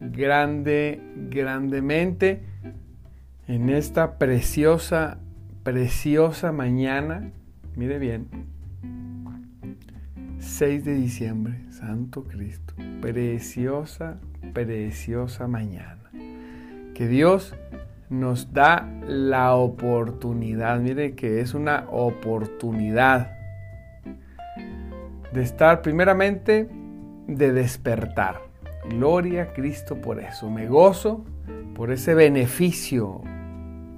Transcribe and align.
grande, 0.00 1.00
grandemente 1.30 2.42
en 3.48 3.70
esta 3.70 4.18
preciosa, 4.18 5.18
preciosa 5.62 6.52
mañana. 6.52 7.30
Mire 7.74 7.98
bien, 7.98 8.28
6 10.38 10.84
de 10.84 10.94
diciembre, 10.94 11.60
Santo 11.70 12.24
Cristo, 12.24 12.74
preciosa, 13.00 14.18
preciosa 14.52 15.46
mañana. 15.46 16.10
Que 16.94 17.06
Dios 17.06 17.54
nos 18.08 18.52
da 18.52 18.88
la 19.06 19.54
oportunidad, 19.54 20.80
mire 20.80 21.14
que 21.14 21.40
es 21.40 21.54
una 21.54 21.86
oportunidad 21.90 23.32
de 25.32 25.42
estar 25.42 25.82
primeramente, 25.82 26.68
de 27.26 27.52
despertar. 27.52 28.45
Gloria 28.90 29.42
a 29.42 29.52
Cristo 29.52 30.00
por 30.00 30.20
eso. 30.20 30.50
Me 30.50 30.66
gozo 30.66 31.24
por 31.74 31.90
ese 31.90 32.14
beneficio. 32.14 33.20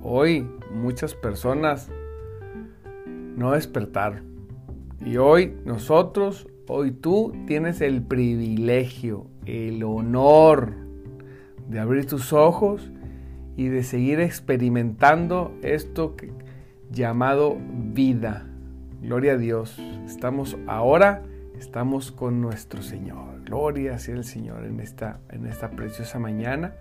Hoy 0.02 0.48
muchas 0.72 1.14
personas 1.14 1.90
no 3.06 3.52
despertaron. 3.52 4.24
Y 5.04 5.16
hoy 5.16 5.56
nosotros, 5.64 6.48
hoy 6.66 6.90
tú 6.90 7.32
tienes 7.46 7.80
el 7.80 8.02
privilegio, 8.02 9.26
el 9.46 9.82
honor 9.84 10.74
de 11.68 11.78
abrir 11.78 12.06
tus 12.06 12.32
ojos 12.32 12.90
y 13.56 13.68
de 13.68 13.82
seguir 13.82 14.20
experimentando 14.20 15.52
esto 15.62 16.16
llamado 16.90 17.56
vida. 17.92 18.46
Gloria 19.02 19.32
a 19.32 19.36
Dios. 19.36 19.78
Estamos 20.06 20.56
ahora, 20.66 21.22
estamos 21.58 22.10
con 22.10 22.40
nuestro 22.40 22.82
Señor. 22.82 23.37
Gloria 23.48 23.98
sea 23.98 24.14
el 24.14 24.24
Señor 24.24 24.66
en 24.66 24.78
esta, 24.78 25.20
en 25.30 25.46
esta 25.46 25.70
preciosa 25.70 26.18
mañana 26.18 26.74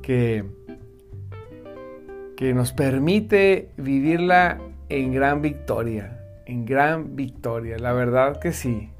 que, 0.00 0.44
que 2.36 2.54
nos 2.54 2.72
permite 2.72 3.70
vivirla 3.76 4.60
en 4.88 5.12
gran 5.12 5.42
victoria, 5.42 6.20
en 6.46 6.64
gran 6.64 7.16
victoria. 7.16 7.78
La 7.78 7.92
verdad 7.92 8.38
que 8.38 8.52
sí, 8.52 8.92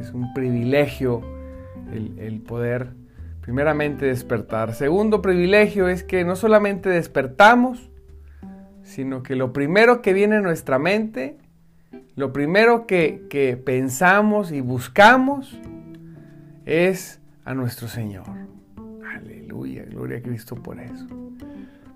es, 0.00 0.14
un 0.14 0.32
privilegio 0.32 1.20
el, 1.92 2.18
el 2.18 2.40
poder 2.40 2.88
primeramente 3.42 4.06
despertar. 4.06 4.72
Segundo 4.72 5.20
privilegio 5.20 5.88
es 5.88 6.04
que 6.04 6.24
no 6.24 6.36
solamente 6.36 6.88
despertamos, 6.88 7.90
sino 8.82 9.22
que 9.22 9.36
lo 9.36 9.52
primero 9.52 10.00
que 10.00 10.14
viene 10.14 10.36
a 10.36 10.40
nuestra 10.40 10.78
mente, 10.78 11.36
lo 12.16 12.32
primero 12.32 12.86
que, 12.86 13.60
pensamos 13.64 14.52
y 14.52 14.60
buscamos 14.60 15.58
es 16.64 17.20
a 17.44 17.54
nuestro 17.54 17.88
Señor. 17.88 18.24
Aleluya, 19.06 19.84
gloria 19.84 20.18
a 20.18 20.22
Cristo 20.22 20.56
por 20.56 20.80
eso. 20.80 21.06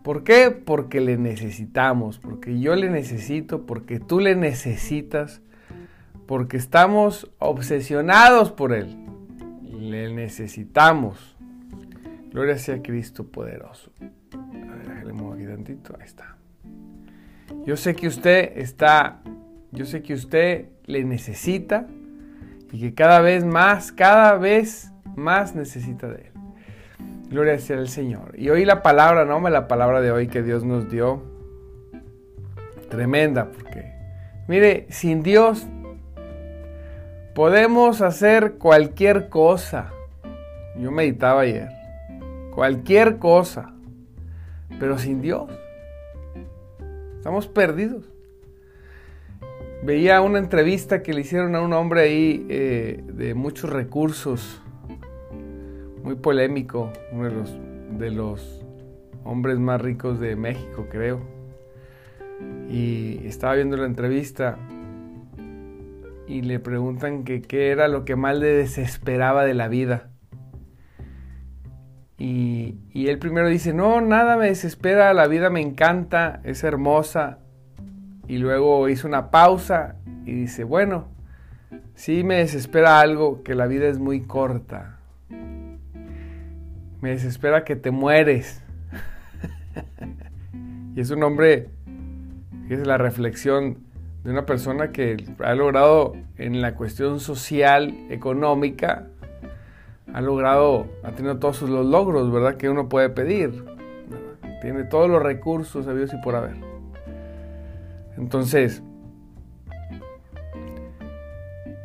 ¿Por 0.03 0.25
qué? 0.25 0.51
Porque 0.51 1.01
le 1.01 1.19
necesitamos, 1.19 2.19
porque 2.19 2.59
yo 2.61 2.75
le 2.77 2.91
necesito, 2.91 3.67
porque 3.67 4.01
tú 4.01 4.21
le 4.21 4.35
necesitas, 4.35 5.43
porque 6.27 6.57
estamos 6.57 7.31
obsesionados 7.39 8.51
por 8.51 8.73
Él. 8.73 8.97
Le 9.63 10.13
necesitamos. 10.13 11.37
Gloria 12.31 12.59
sea 12.59 12.83
Cristo 12.83 13.27
poderoso. 13.27 13.91
A 14.01 14.75
ver, 14.75 14.89
déjale 14.89 15.13
aquí 15.35 15.47
tantito. 15.47 15.97
Ahí 15.99 16.07
está. 16.07 16.37
Yo 17.65 17.77
sé 17.77 17.95
que 17.95 18.09
usted 18.09 18.53
está, 18.57 19.21
yo 19.73 19.85
sé 19.85 20.03
que 20.03 20.15
usted 20.15 20.67
le 20.87 21.05
necesita 21.05 21.87
y 22.73 22.81
que 22.81 22.95
cada 22.95 23.21
vez 23.21 23.45
más, 23.45 23.93
cada 23.93 24.37
vez 24.37 24.93
más 25.17 25.55
necesita 25.55 26.09
de 26.09 26.17
él. 26.17 26.33
Gloria 27.31 27.59
sea 27.59 27.79
al 27.79 27.89
Señor. 27.89 28.35
Y 28.39 28.49
hoy 28.51 28.65
la 28.65 28.83
palabra, 28.83 29.25
no 29.25 29.41
me 29.41 29.51
la 29.51 29.69
palabra 29.69 30.01
de 30.01 30.11
hoy 30.11 30.29
que 30.29 30.43
Dios 30.43 30.65
nos 30.65 30.91
dio, 30.91 31.23
tremenda, 32.89 33.51
porque, 33.51 33.93
mire, 34.47 34.87
sin 34.89 35.23
Dios 35.23 35.67
podemos 37.35 38.01
hacer 38.01 38.55
cualquier 38.55 39.29
cosa. 39.29 39.91
Yo 40.79 40.91
meditaba 40.91 41.43
ayer 41.43 41.79
cualquier 42.59 43.19
cosa, 43.19 43.73
pero 44.81 44.99
sin 44.99 45.21
Dios. 45.23 45.49
Estamos 47.17 47.47
perdidos. 47.47 48.11
Veía 49.83 50.21
una 50.21 50.39
entrevista 50.39 51.03
que 51.03 51.13
le 51.13 51.21
hicieron 51.21 51.55
a 51.55 51.61
un 51.61 51.73
hombre 51.73 52.03
ahí 52.03 52.47
eh, 52.49 53.03
de 53.07 53.35
muchos 53.35 53.71
recursos, 53.71 54.61
muy 56.03 56.17
polémico, 56.17 56.93
uno 57.13 57.25
de 57.25 57.31
los, 57.31 57.57
de 57.99 58.11
los 58.11 58.65
hombres 59.25 59.59
más 59.59 59.81
ricos 59.81 60.19
de 60.19 60.37
México, 60.37 60.87
creo. 60.91 61.21
Y 62.69 63.21
estaba 63.25 63.55
viendo 63.55 63.77
la 63.77 63.87
entrevista 63.87 64.59
y 66.27 66.43
le 66.43 66.59
preguntan 66.59 67.25
que 67.25 67.41
qué 67.41 67.71
era 67.71 67.89
lo 67.89 68.05
que 68.05 68.17
más 68.17 68.37
le 68.37 68.49
desesperaba 68.49 69.45
de 69.45 69.55
la 69.55 69.69
vida. 69.69 70.11
Y, 72.19 72.77
él 72.95 73.19
primero 73.19 73.49
dice, 73.49 73.73
no, 73.73 74.01
nada 74.01 74.37
me 74.37 74.47
desespera, 74.47 75.15
la 75.15 75.29
vida 75.29 75.51
me 75.51 75.61
encanta, 75.61 76.41
es 76.43 76.65
hermosa. 76.65 77.39
Y 78.29 78.37
luego 78.39 78.89
hizo 78.91 79.09
una 79.09 79.31
pausa 79.31 79.97
y 80.27 80.33
dice, 80.33 80.63
bueno, 80.63 81.09
sí 81.95 82.23
me 82.23 82.37
desespera 82.37 83.01
algo, 83.01 83.43
que 83.43 83.55
la 83.55 83.67
vida 83.67 83.89
es 83.89 83.99
muy 83.99 84.21
corta. 84.21 84.99
Me 87.01 87.11
desespera 87.11 87.65
que 87.65 87.75
te 87.75 87.91
mueres. 87.91 88.63
y 90.95 91.01
es 91.01 91.11
un 91.11 91.23
hombre, 91.23 91.71
es 92.69 92.87
la 92.87 92.99
reflexión 92.99 93.79
de 94.25 94.31
una 94.31 94.45
persona 94.45 94.93
que 94.93 95.17
ha 95.43 95.55
logrado 95.55 96.15
en 96.37 96.61
la 96.61 96.75
cuestión 96.75 97.21
social, 97.21 97.95
económica, 98.11 99.07
ha 100.13 100.21
logrado, 100.21 100.87
ha 101.03 101.13
tenido 101.13 101.39
todos 101.39 101.63
los 101.63 101.87
logros, 101.87 102.31
¿verdad? 102.31 102.57
Que 102.57 102.69
uno 102.69 102.91
puede 102.91 103.09
pedir. 103.09 103.65
Tiene 104.61 104.85
todos 104.85 105.09
los 105.09 105.23
recursos 105.23 105.87
sabios 105.87 106.13
y 106.13 106.17
por 106.23 106.35
haber. 106.35 106.68
Entonces, 108.19 108.83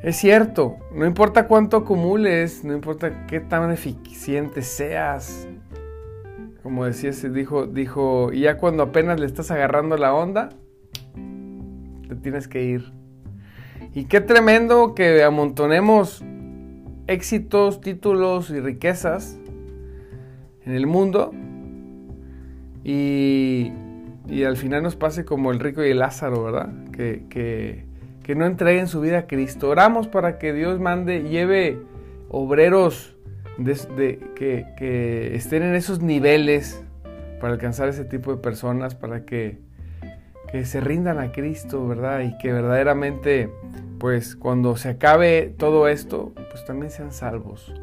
es 0.02 0.18
cierto, 0.18 0.78
no 0.94 1.06
importa 1.06 1.48
cuánto 1.48 1.78
acumules, 1.78 2.64
no 2.66 2.74
importa 2.74 3.26
qué 3.28 3.40
tan 3.40 3.72
eficiente 3.72 4.62
seas. 4.62 5.48
Como 6.62 6.86
decía, 6.86 7.12
dijo, 7.30 7.68
dijo, 7.68 8.34
y 8.34 8.42
ya 8.42 8.58
cuando 8.58 8.84
apenas 8.84 9.20
le 9.20 9.26
estás 9.26 9.52
agarrando 9.52 9.96
la 9.96 10.14
onda, 10.14 10.50
te 12.08 12.16
tienes 12.16 12.48
que 12.48 12.64
ir. 12.64 12.92
Y 13.94 14.06
qué 14.06 14.20
tremendo 14.22 14.96
que 14.96 15.24
amontonemos 15.24 16.24
éxitos, 17.08 17.80
títulos 17.80 18.50
y 18.50 18.60
riquezas 18.60 19.38
en 20.66 20.74
el 20.74 20.88
mundo 20.88 21.32
y, 22.84 23.72
al 24.44 24.58
final 24.58 24.84
nos 24.84 24.96
pase 24.96 25.26
como 25.26 25.52
el 25.52 25.60
rico 25.60 25.84
y 25.84 25.92
el 25.92 26.00
Lázaro, 26.00 26.44
¿verdad? 26.44 26.70
Que, 26.92 27.26
que, 27.30 28.36
no 28.36 28.46
entreguen 28.46 28.88
su 28.88 29.02
vida 29.02 29.20
a 29.20 29.28
Cristo. 29.28 29.70
Oramos 29.70 30.08
para 30.08 30.40
que 30.40 30.54
Dios 30.54 30.80
mande, 30.80 31.24
lleve 31.24 31.80
obreros 32.30 33.16
que, 34.36 34.66
que 34.78 35.36
estén 35.36 35.64
en 35.64 35.76
esos 35.76 36.02
niveles 36.02 36.84
para 37.40 37.54
alcanzar 37.54 37.90
ese 37.90 38.06
tipo 38.06 38.32
de 38.32 38.42
personas, 38.42 38.96
para 38.96 39.26
que, 39.26 39.60
que 40.52 40.66
se 40.66 40.80
rindan 40.80 41.20
a 41.20 41.32
Cristo, 41.32 41.86
¿verdad? 41.88 42.22
Y 42.22 42.38
que 42.38 42.54
verdaderamente 42.54 43.52
pues 44.04 44.36
cuando 44.36 44.76
se 44.76 44.90
acabe 44.90 45.54
todo 45.58 45.88
esto, 45.88 46.34
pues 46.52 46.66
también 46.66 46.92
sean 46.92 47.14
salvos. 47.14 47.74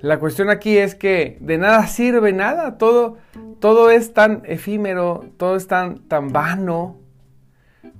La 0.00 0.18
cuestión 0.18 0.48
aquí 0.48 0.78
es 0.78 0.94
que 0.94 1.36
de 1.38 1.58
nada 1.58 1.86
sirve 1.86 2.32
nada, 2.32 2.78
todo, 2.78 3.18
todo 3.64 3.88
es 3.88 4.12
tan 4.12 4.42
efímero, 4.44 5.24
todo 5.38 5.56
es 5.56 5.66
tan, 5.66 6.00
tan 6.00 6.34
vano, 6.34 6.96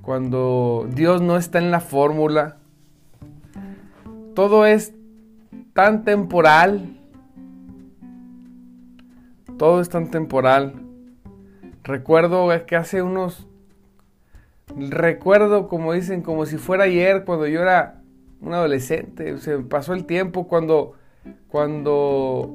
cuando 0.02 0.86
Dios 0.92 1.22
no 1.22 1.38
está 1.38 1.56
en 1.56 1.70
la 1.70 1.80
fórmula, 1.80 2.58
todo 4.34 4.66
es 4.66 4.92
tan 5.72 6.04
temporal, 6.04 6.98
todo 9.56 9.80
es 9.80 9.88
tan 9.88 10.10
temporal. 10.10 10.82
Recuerdo 11.82 12.50
que 12.66 12.76
hace 12.76 13.00
unos... 13.00 13.46
Recuerdo, 14.76 15.68
como 15.68 15.94
dicen, 15.94 16.20
como 16.20 16.44
si 16.44 16.58
fuera 16.58 16.84
ayer, 16.84 17.24
cuando 17.24 17.46
yo 17.46 17.62
era 17.62 18.02
un 18.42 18.52
adolescente. 18.52 19.38
Se 19.38 19.60
pasó 19.60 19.94
el 19.94 20.04
tiempo 20.04 20.46
cuando, 20.46 20.92
cuando 21.48 22.54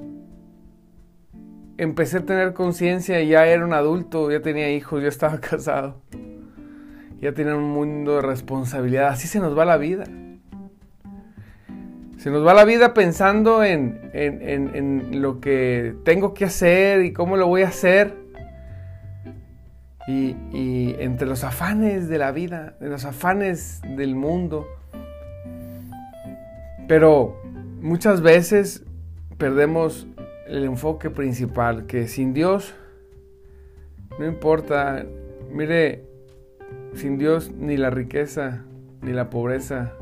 empecé 1.80 2.18
a 2.18 2.26
tener 2.26 2.54
conciencia 2.54 3.24
ya 3.24 3.48
era 3.48 3.66
un 3.66 3.74
adulto, 3.74 4.30
ya 4.30 4.42
tenía 4.42 4.70
hijos, 4.70 5.02
ya 5.02 5.08
estaba 5.08 5.40
casado. 5.42 6.02
Ya 7.22 7.34
tenía 7.34 7.56
un 7.56 7.72
mundo 7.72 8.18
de 8.18 8.22
responsabilidad. 8.22 9.10
Así 9.10 9.28
se 9.28 9.40
nos 9.40 9.58
va 9.58 9.66
la 9.66 9.78
vida. 9.78 10.04
Se 12.18 12.32
nos 12.32 12.46
va 12.46 12.54
la 12.54 12.66
vida 12.66 12.94
pensando 12.94 13.64
en, 13.64 14.12
en, 14.14 15.22
lo 15.22 15.40
que 15.40 15.96
tengo 16.04 16.34
que 16.34 16.46
hacer 16.46 17.04
y 17.04 17.14
cómo 17.14 17.38
lo 17.38 17.48
voy 17.48 17.62
a 17.62 17.70
hacer. 17.70 18.14
Y, 20.08 20.36
y, 20.52 20.96
entre 21.00 21.28
los 21.28 21.44
afanes 21.44 22.10
de 22.10 22.18
la 22.18 22.32
vida, 22.32 22.76
de 22.82 22.90
los 22.90 23.06
afanes 23.06 23.82
del 23.96 24.16
mundo. 24.16 24.68
Pero 26.88 27.42
muchas 27.82 28.22
veces 28.22 28.84
perdemos 29.38 30.08
el 30.50 30.64
enfoque 30.64 31.10
principal, 31.10 31.86
que 31.86 32.08
sin 32.08 32.34
Dios 32.34 32.74
no 34.20 34.28
importa, 34.28 35.06
mire, 35.50 36.04
sin 36.94 37.18
Dios 37.18 37.52
ni 37.52 37.78
la 37.78 37.90
riqueza, 37.90 38.66
ni 39.02 39.14
la 39.14 39.30
pobreza, 39.30 39.94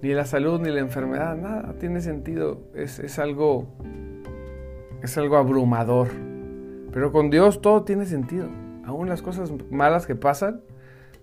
ni 0.00 0.14
la 0.14 0.24
salud, 0.24 0.58
ni 0.58 0.70
la 0.70 0.80
enfermedad, 0.80 1.36
nada 1.36 1.74
tiene 1.78 2.00
sentido. 2.00 2.62
Es, 2.74 3.18
algo, 3.18 3.68
es 5.02 5.18
algo 5.18 5.36
abrumador. 5.36 6.08
Pero 6.92 7.12
con 7.12 7.28
Dios 7.28 7.60
todo 7.60 7.84
tiene 7.84 8.06
sentido. 8.06 8.48
Aún 8.86 9.10
las 9.10 9.20
cosas 9.20 9.52
malas 9.70 10.06
que 10.06 10.14
pasan, 10.14 10.62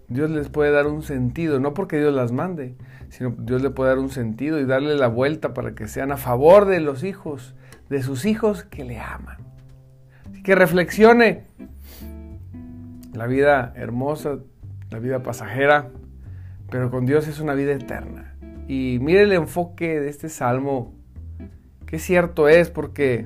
Dios 0.09 0.29
les 0.29 0.47
puede 0.49 0.71
dar 0.71 0.87
un 0.87 1.03
sentido, 1.03 1.59
no 1.59 1.73
porque 1.73 1.97
Dios 1.97 2.13
las 2.13 2.31
mande, 2.31 2.75
sino 3.09 3.35
Dios 3.37 3.61
le 3.61 3.69
puede 3.69 3.89
dar 3.89 3.99
un 3.99 4.09
sentido 4.09 4.59
y 4.59 4.65
darle 4.65 4.95
la 4.95 5.07
vuelta 5.07 5.53
para 5.53 5.75
que 5.75 5.87
sean 5.87 6.11
a 6.11 6.17
favor 6.17 6.65
de 6.65 6.79
los 6.79 7.03
hijos, 7.03 7.55
de 7.89 8.01
sus 8.01 8.25
hijos 8.25 8.63
que 8.63 8.85
le 8.85 8.99
aman. 8.99 9.37
Así 10.29 10.43
que 10.43 10.55
reflexione 10.55 11.43
la 13.13 13.27
vida 13.27 13.73
hermosa, 13.75 14.39
la 14.91 14.99
vida 14.99 15.23
pasajera, 15.23 15.89
pero 16.69 16.89
con 16.89 17.05
Dios 17.05 17.27
es 17.27 17.39
una 17.39 17.53
vida 17.53 17.73
eterna. 17.73 18.35
Y 18.67 18.99
mire 19.01 19.23
el 19.23 19.33
enfoque 19.33 19.99
de 19.99 20.09
este 20.09 20.29
salmo, 20.29 20.93
que 21.85 21.99
cierto 21.99 22.47
es 22.47 22.69
porque 22.69 23.25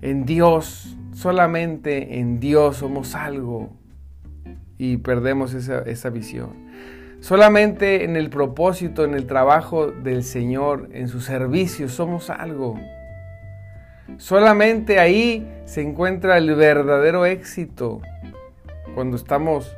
en 0.00 0.24
Dios, 0.24 0.96
solamente 1.12 2.18
en 2.18 2.40
Dios 2.40 2.78
somos 2.78 3.14
algo 3.14 3.81
y 4.78 4.98
perdemos 4.98 5.54
esa, 5.54 5.80
esa 5.80 6.10
visión. 6.10 6.50
Solamente 7.20 8.04
en 8.04 8.16
el 8.16 8.30
propósito, 8.30 9.04
en 9.04 9.14
el 9.14 9.26
trabajo 9.26 9.92
del 9.92 10.24
Señor, 10.24 10.88
en 10.92 11.08
su 11.08 11.20
servicio, 11.20 11.88
somos 11.88 12.30
algo. 12.30 12.78
Solamente 14.16 14.98
ahí 14.98 15.48
se 15.64 15.82
encuentra 15.82 16.36
el 16.36 16.54
verdadero 16.54 17.24
éxito 17.24 18.00
cuando 18.94 19.16
estamos 19.16 19.76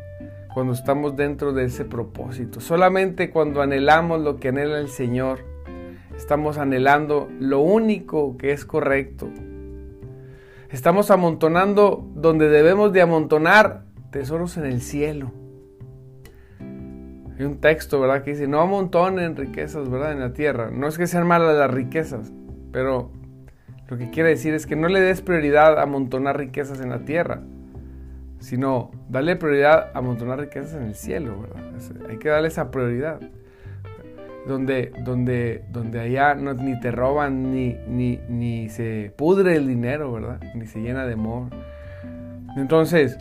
cuando 0.55 0.73
estamos 0.73 1.17
dentro 1.17 1.53
de 1.53 1.65
ese 1.65 1.85
propósito. 1.85 2.61
Solamente 2.61 3.31
cuando 3.31 3.61
anhelamos 3.61 4.23
lo 4.23 4.37
que 4.37 4.49
anhela 4.49 4.79
el 4.79 4.89
Señor, 4.89 5.41
estamos 6.17 6.59
anhelando 6.59 7.29
lo 7.41 7.59
único 7.59 8.37
que 8.39 8.53
es 8.53 8.65
correcto. 8.65 9.29
Estamos 10.71 11.11
amontonando 11.11 12.09
donde 12.15 12.49
debemos 12.49 12.93
de 12.93 13.03
amontonar 13.03 13.83
tesoros 14.15 14.57
en 14.57 14.67
el 14.67 14.81
cielo. 14.81 15.33
Hay 17.37 17.45
un 17.45 17.59
texto, 17.61 18.01
¿verdad? 18.01 18.23
Que 18.23 18.31
dice, 18.31 18.47
no 18.47 18.61
amontonen 18.61 19.35
riquezas, 19.35 19.91
¿verdad? 19.91 20.13
En 20.13 20.21
la 20.21 20.33
tierra. 20.33 20.71
No 20.71 20.87
es 20.87 20.97
que 20.97 21.09
sean 21.09 21.27
malas 21.27 21.57
las 21.57 21.69
riquezas, 21.69 22.33
pero 22.71 23.11
lo 23.89 23.99
que 23.99 24.11
quiere 24.11 24.29
decir 24.29 24.55
es 24.55 24.67
que 24.67 24.77
no 24.77 24.87
le 24.87 25.01
des 25.01 25.21
prioridad 25.21 25.81
a 25.81 25.83
amontonar 25.83 26.39
riquezas 26.39 26.81
en 26.81 26.91
la 26.91 27.05
tierra 27.05 27.43
sino 28.39 28.91
darle 29.09 29.37
prioridad 29.37 29.91
a 29.95 29.99
amontonar 29.99 30.39
riquezas 30.39 30.75
en 30.75 30.83
el 30.83 30.95
cielo, 30.95 31.41
¿verdad? 31.41 31.63
hay 32.11 32.19
que 32.19 32.29
darle 32.29 32.49
esa 32.49 32.71
prioridad. 32.71 33.19
Donde, 34.47 34.93
donde, 35.03 35.65
donde 35.73 36.01
allá 36.01 36.35
no, 36.35 36.53
ni 36.53 36.79
te 36.79 36.91
roban, 36.91 37.51
ni, 37.51 37.79
ni, 37.89 38.21
ni 38.29 38.69
se 38.69 39.11
pudre 39.17 39.57
el 39.57 39.67
dinero, 39.67 40.13
¿verdad? 40.13 40.39
Ni 40.55 40.67
se 40.67 40.83
llena 40.83 41.07
de 41.07 41.15
amor. 41.15 41.49
Entonces, 42.55 43.17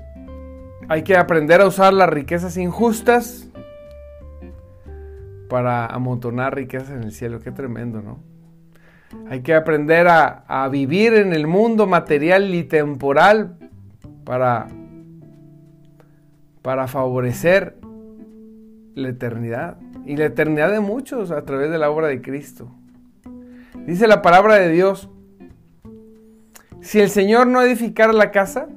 hay 0.89 1.03
que 1.03 1.17
aprender 1.17 1.61
a 1.61 1.67
usar 1.67 1.93
las 1.93 2.09
riquezas 2.09 2.57
injustas 2.57 3.49
para 5.49 5.85
amontonar 5.85 6.55
riquezas 6.55 6.91
en 6.91 7.03
el 7.03 7.11
cielo. 7.11 7.39
Qué 7.39 7.51
tremendo, 7.51 8.01
¿no? 8.01 8.19
Hay 9.29 9.41
que 9.41 9.53
aprender 9.53 10.07
a, 10.07 10.67
vivir 10.71 11.13
en 11.13 11.33
el 11.33 11.45
mundo 11.45 11.85
material 11.85 12.53
y 12.53 12.63
temporal 12.63 13.57
para 14.23 14.67
para 16.63 16.87
favorecer 16.87 17.75
la 18.95 19.09
eternidad 19.09 19.77
y 20.05 20.15
la 20.15 20.25
eternidad 20.25 20.71
de 20.71 20.79
muchos 20.79 21.29
a 21.29 21.43
través 21.43 21.69
de 21.69 21.77
la 21.77 21.91
obra 21.91 22.07
de 22.07 22.21
Cristo. 22.21 22.71
Dice 23.85 24.07
la 24.07 24.21
palabra 24.21 24.55
de 24.55 24.69
Dios, 24.69 25.09
si 26.81 26.99
el 26.99 27.09
Señor 27.09 27.47
no 27.47 27.61
edificara 27.61 28.13
la 28.13 28.31
casa, 28.31 28.69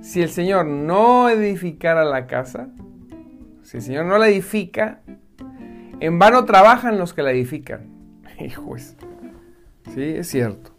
si 0.00 0.22
el 0.22 0.30
Señor 0.30 0.66
no 0.66 1.28
edificara 1.28 2.04
la 2.04 2.26
casa, 2.26 2.68
si 3.62 3.78
el 3.78 3.82
Señor 3.82 4.06
no 4.06 4.18
la 4.18 4.28
edifica, 4.28 5.00
en 6.00 6.18
vano 6.18 6.44
trabajan 6.44 6.98
los 6.98 7.12
que 7.12 7.22
la 7.22 7.32
edifican. 7.32 7.88
Hijos, 8.38 8.94
sí, 9.94 10.02
es 10.02 10.28
cierto. 10.28 10.72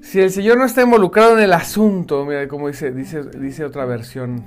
Si 0.00 0.20
el 0.20 0.30
Señor 0.30 0.56
no 0.56 0.64
está 0.64 0.82
involucrado 0.82 1.36
en 1.36 1.44
el 1.44 1.52
asunto, 1.52 2.24
mira 2.24 2.48
como 2.48 2.68
dice, 2.68 2.92
dice, 2.92 3.24
dice 3.24 3.62
otra 3.64 3.84
versión, 3.84 4.42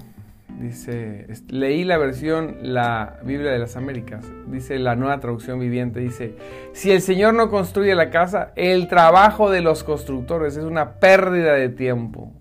dice, 0.59 1.27
leí 1.49 1.83
la 1.83 1.99
versión, 1.99 2.57
la 2.61 3.19
Biblia 3.23 3.51
de 3.51 3.59
las 3.59 3.75
Américas, 3.75 4.25
dice 4.47 4.79
la 4.79 4.95
nueva 4.95 5.19
traducción 5.19 5.59
viviente, 5.59 5.99
dice, 5.99 6.35
si 6.73 6.91
el 6.91 7.01
Señor 7.01 7.35
no 7.35 7.51
construye 7.51 7.93
la 7.93 8.09
casa, 8.09 8.53
el 8.55 8.87
trabajo 8.87 9.51
de 9.51 9.61
los 9.61 9.83
constructores 9.83 10.57
es 10.57 10.63
una 10.63 10.93
pérdida 10.95 11.53
de 11.53 11.69
tiempo. 11.69 12.33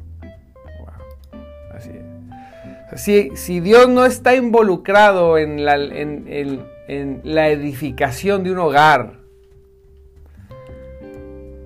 Si, 2.97 3.61
Dios 3.61 3.89
no 3.89 4.05
está 4.05 4.35
involucrado 4.35 5.39
en 5.39 5.65
la, 5.65 5.77
en 5.77 7.21
la 7.25 7.49
edificación 7.49 8.43
de 8.43 8.53
un 8.53 8.59
hogar, 8.59 9.21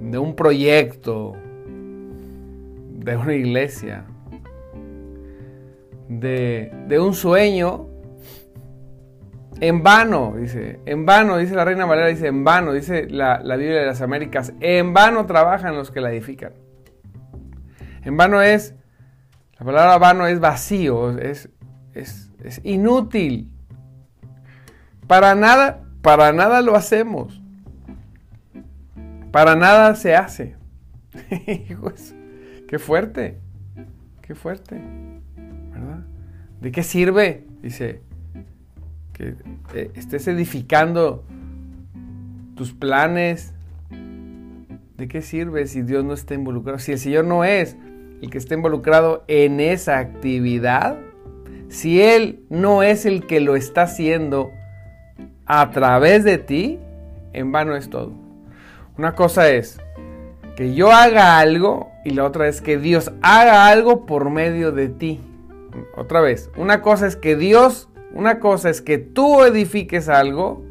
de 0.00 0.18
un 0.18 0.36
proyecto, 0.36 1.34
de 3.04 3.16
una 3.16 3.34
iglesia, 3.34 4.04
de, 6.08 6.98
un 7.00 7.14
sueño, 7.14 7.88
en 9.60 9.82
vano, 9.82 10.34
dice, 10.36 10.80
en 10.84 11.06
vano, 11.06 11.38
dice 11.38 11.54
la 11.54 11.64
Reina 11.64 11.86
Valera, 11.86 12.08
dice, 12.08 12.26
en 12.26 12.44
vano, 12.44 12.72
dice 12.72 13.06
la, 13.08 13.38
Biblia 13.38 13.80
de 13.80 13.86
las 13.86 14.02
Américas, 14.02 14.52
en 14.60 14.92
vano 14.92 15.26
trabajan 15.26 15.76
los 15.76 15.90
que 15.90 16.00
la 16.00 16.10
edifican. 16.10 16.52
En 18.02 18.16
vano 18.16 18.42
es, 18.42 18.74
la 19.64 19.72
palabra 19.72 19.98
vano 19.98 20.26
es 20.26 20.40
vacío, 20.40 21.18
es, 21.18 21.48
es, 21.94 22.30
es 22.42 22.60
inútil. 22.64 23.50
Para 25.06 25.34
nada, 25.34 25.80
para 26.02 26.32
nada 26.32 26.60
lo 26.60 26.76
hacemos. 26.76 27.40
Para 29.32 29.56
nada 29.56 29.94
se 29.94 30.14
hace. 30.14 30.56
Qué 32.68 32.78
fuerte, 32.78 33.40
qué 34.20 34.34
fuerte, 34.34 34.80
¿verdad? 35.70 36.04
¿De 36.60 36.72
qué 36.72 36.82
sirve? 36.82 37.46
Dice, 37.62 38.02
que 39.12 39.36
eh, 39.74 39.92
estés 39.94 40.26
edificando 40.26 41.24
tus 42.56 42.72
planes. 42.72 43.54
¿De 44.96 45.08
qué 45.08 45.22
sirve 45.22 45.66
si 45.66 45.82
Dios 45.82 46.04
no 46.04 46.14
está 46.14 46.34
involucrado? 46.34 46.78
Si 46.78 46.92
el 46.92 46.98
Señor 46.98 47.26
no 47.26 47.44
es 47.44 47.76
el 48.24 48.30
que 48.30 48.38
está 48.38 48.54
involucrado 48.54 49.22
en 49.28 49.60
esa 49.60 49.98
actividad, 49.98 50.98
si 51.68 52.00
Él 52.00 52.40
no 52.48 52.82
es 52.82 53.04
el 53.04 53.26
que 53.26 53.40
lo 53.40 53.54
está 53.54 53.82
haciendo 53.82 54.50
a 55.44 55.70
través 55.70 56.24
de 56.24 56.38
ti, 56.38 56.78
en 57.34 57.52
vano 57.52 57.76
es 57.76 57.90
todo. 57.90 58.12
Una 58.96 59.14
cosa 59.14 59.50
es 59.50 59.78
que 60.56 60.74
yo 60.74 60.90
haga 60.90 61.38
algo 61.38 61.90
y 62.04 62.10
la 62.10 62.24
otra 62.24 62.48
es 62.48 62.62
que 62.62 62.78
Dios 62.78 63.12
haga 63.20 63.66
algo 63.66 64.06
por 64.06 64.30
medio 64.30 64.72
de 64.72 64.88
ti. 64.88 65.20
Otra 65.96 66.20
vez, 66.20 66.50
una 66.56 66.80
cosa 66.80 67.06
es 67.06 67.16
que 67.16 67.36
Dios, 67.36 67.88
una 68.14 68.38
cosa 68.38 68.70
es 68.70 68.80
que 68.80 68.96
tú 68.96 69.42
edifiques 69.42 70.08
algo 70.08 70.64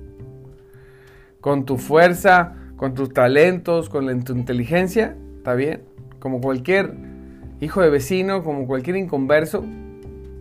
con 1.40 1.66
tu 1.66 1.78
fuerza, 1.78 2.56
con 2.78 2.96
tus 2.96 3.14
talentos, 3.14 3.90
con 3.90 4.24
tu 4.24 4.34
inteligencia, 4.34 5.16
está 5.38 5.54
bien, 5.54 5.84
como 6.20 6.42
cualquier 6.42 7.12
hijo 7.63 7.82
de 7.82 7.89
vecino, 7.89 8.43
como 8.43 8.67
cualquier 8.67 8.98
inconverso, 8.98 9.63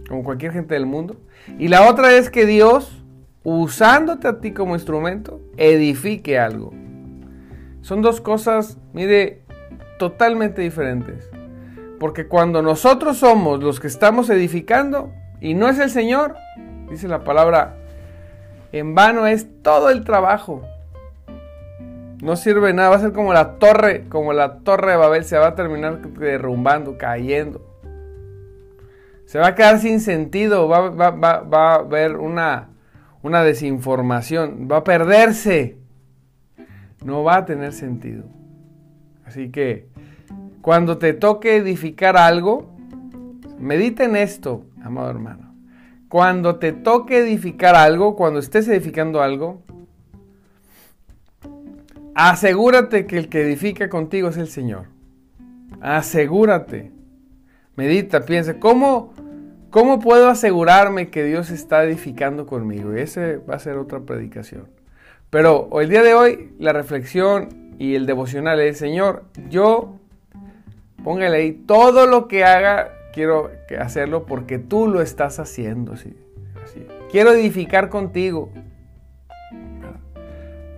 como 0.09 0.25
cualquier 0.25 0.53
gente 0.53 0.75
del 0.75 0.87
mundo. 0.87 1.17
Y 1.59 1.69
la 1.69 1.89
otra 1.89 2.13
es 2.13 2.31
que 2.31 2.47
Dios, 2.47 3.03
usándote 3.45 4.29
a 4.29 4.41
ti 4.41 4.53
como 4.53 4.75
instrumento, 4.75 5.41
edifique 5.57 6.39
algo. 6.39 6.73
Son 7.83 8.03
dos 8.03 8.21
cosas, 8.21 8.79
mire, 8.93 9.43
totalmente 9.99 10.63
diferentes. 10.63 11.31
Porque 11.99 12.27
cuando 12.27 12.63
nosotros 12.63 13.19
somos 13.19 13.63
los 13.63 13.79
que 13.79 13.87
estamos 13.87 14.29
edificando 14.31 15.13
y 15.41 15.55
no 15.55 15.69
es 15.69 15.79
el 15.79 15.91
Señor, 15.91 16.35
dice 16.91 17.07
la 17.07 17.25
palabra, 17.25 17.77
en 18.73 18.95
vano 18.95 19.27
es 19.27 19.47
todo 19.63 19.91
el 19.91 20.05
trabajo. 20.05 20.63
No 22.23 22.37
sirve 22.37 22.73
nada, 22.73 22.91
va 22.91 22.97
a 22.97 23.01
ser 23.01 23.13
como 23.13 23.33
la 23.33 23.59
torre, 23.59 24.05
como 24.09 24.33
la 24.33 24.61
torre 24.61 24.93
de 24.93 24.97
Babel, 24.97 25.25
se 25.25 25.37
va 25.39 25.49
a 25.49 25.55
terminar 25.57 26.01
derrumbando, 26.13 26.97
cayendo. 26.97 27.61
Se 29.27 29.41
va 29.41 29.49
a 29.49 29.55
quedar 29.57 29.81
sin 29.81 29.99
sentido, 29.99 30.69
va, 30.69 30.93
a 31.51 31.75
haber 31.75 32.19
una, 32.19 32.69
una 33.23 33.43
desinformación, 33.43 34.69
va 34.71 34.77
a 34.77 34.85
perderse. 34.85 35.79
No 37.05 37.25
va 37.25 37.39
a 37.39 37.45
tener 37.45 37.73
sentido. 37.73 38.23
Así 39.27 39.51
que 39.51 39.89
cuando 40.61 40.99
te 40.99 41.15
toque 41.15 41.57
edificar 41.57 42.17
algo, 42.17 42.71
medita 43.59 44.05
en 44.05 44.15
esto, 44.15 44.65
amado 44.81 45.11
hermano. 45.11 45.57
Cuando 46.09 46.61
te 46.61 46.71
toque 46.71 47.19
edificar 47.19 47.75
algo, 47.75 48.15
cuando 48.15 48.39
estés 48.39 48.69
edificando 48.69 49.23
algo, 49.23 49.65
asegúrate 52.15 53.07
que 53.07 53.19
el 53.19 53.29
que 53.29 53.43
edifica 53.43 53.89
contigo 53.89 54.29
es 54.29 54.37
el 54.37 54.49
Señor. 54.49 54.87
Asegúrate. 55.81 56.93
Medita, 57.77 58.25
piensa, 58.25 58.61
¿cómo, 58.61 59.15
¿cómo 59.71 59.99
puedo 59.99 60.29
asegurarme 60.29 61.11
que 61.11 61.25
Dios 61.25 61.51
está 61.51 61.85
edificando 61.85 62.47
conmigo? 62.47 62.97
Y 62.97 63.01
ese 63.01 63.39
va 63.39 63.55
a 63.55 63.59
ser 63.59 63.79
otra 63.79 64.01
predicación. 64.01 64.69
Pero 65.31 65.69
el 65.81 65.89
día 65.89 66.03
de 66.03 66.15
hoy, 66.15 66.53
la 66.59 66.73
reflexión 66.73 67.73
y 67.79 67.95
el 67.95 68.05
devocional 68.05 68.61
es, 68.61 68.77
Señor, 68.77 69.25
yo, 69.49 69.99
póngale 71.03 71.37
ahí, 71.39 71.53
todo 71.53 72.07
lo 72.07 72.29
que 72.29 72.45
haga, 72.45 72.91
quiero 73.15 73.51
hacerlo 73.81 74.27
porque 74.27 74.59
tú 74.59 74.87
lo 74.87 75.01
estás 75.01 75.39
haciendo. 75.39 75.97
¿sí? 75.97 76.15
Así. 76.63 76.87
Quiero 77.11 77.33
edificar 77.33 77.89
contigo. 77.89 78.51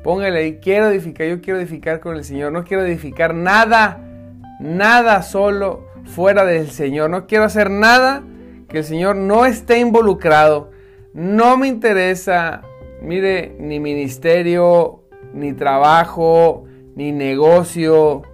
Póngale 0.04 0.38
ahí, 0.38 0.58
quiero 0.60 0.90
edificar, 0.90 1.26
yo 1.26 1.40
quiero 1.40 1.58
edificar 1.58 1.98
con 1.98 2.16
el 2.16 2.24
Señor, 2.24 2.52
no 2.52 2.62
quiero 2.62 2.84
edificar 2.84 3.34
nada, 3.34 3.98
nada 4.60 5.22
solo 5.22 5.86
fuera 6.04 6.44
del 6.44 6.70
Señor, 6.70 7.08
no 7.08 7.26
quiero 7.26 7.44
hacer 7.44 7.70
nada 7.70 8.22
que 8.68 8.78
el 8.78 8.84
Señor 8.84 9.16
no 9.16 9.46
esté 9.46 9.78
involucrado, 9.78 10.70
no 11.14 11.56
me 11.56 11.68
interesa, 11.68 12.60
mire, 13.00 13.56
ni 13.58 13.80
ministerio, 13.80 15.04
ni 15.32 15.54
trabajo, 15.54 16.66
ni 16.94 17.10
negocio, 17.10 18.24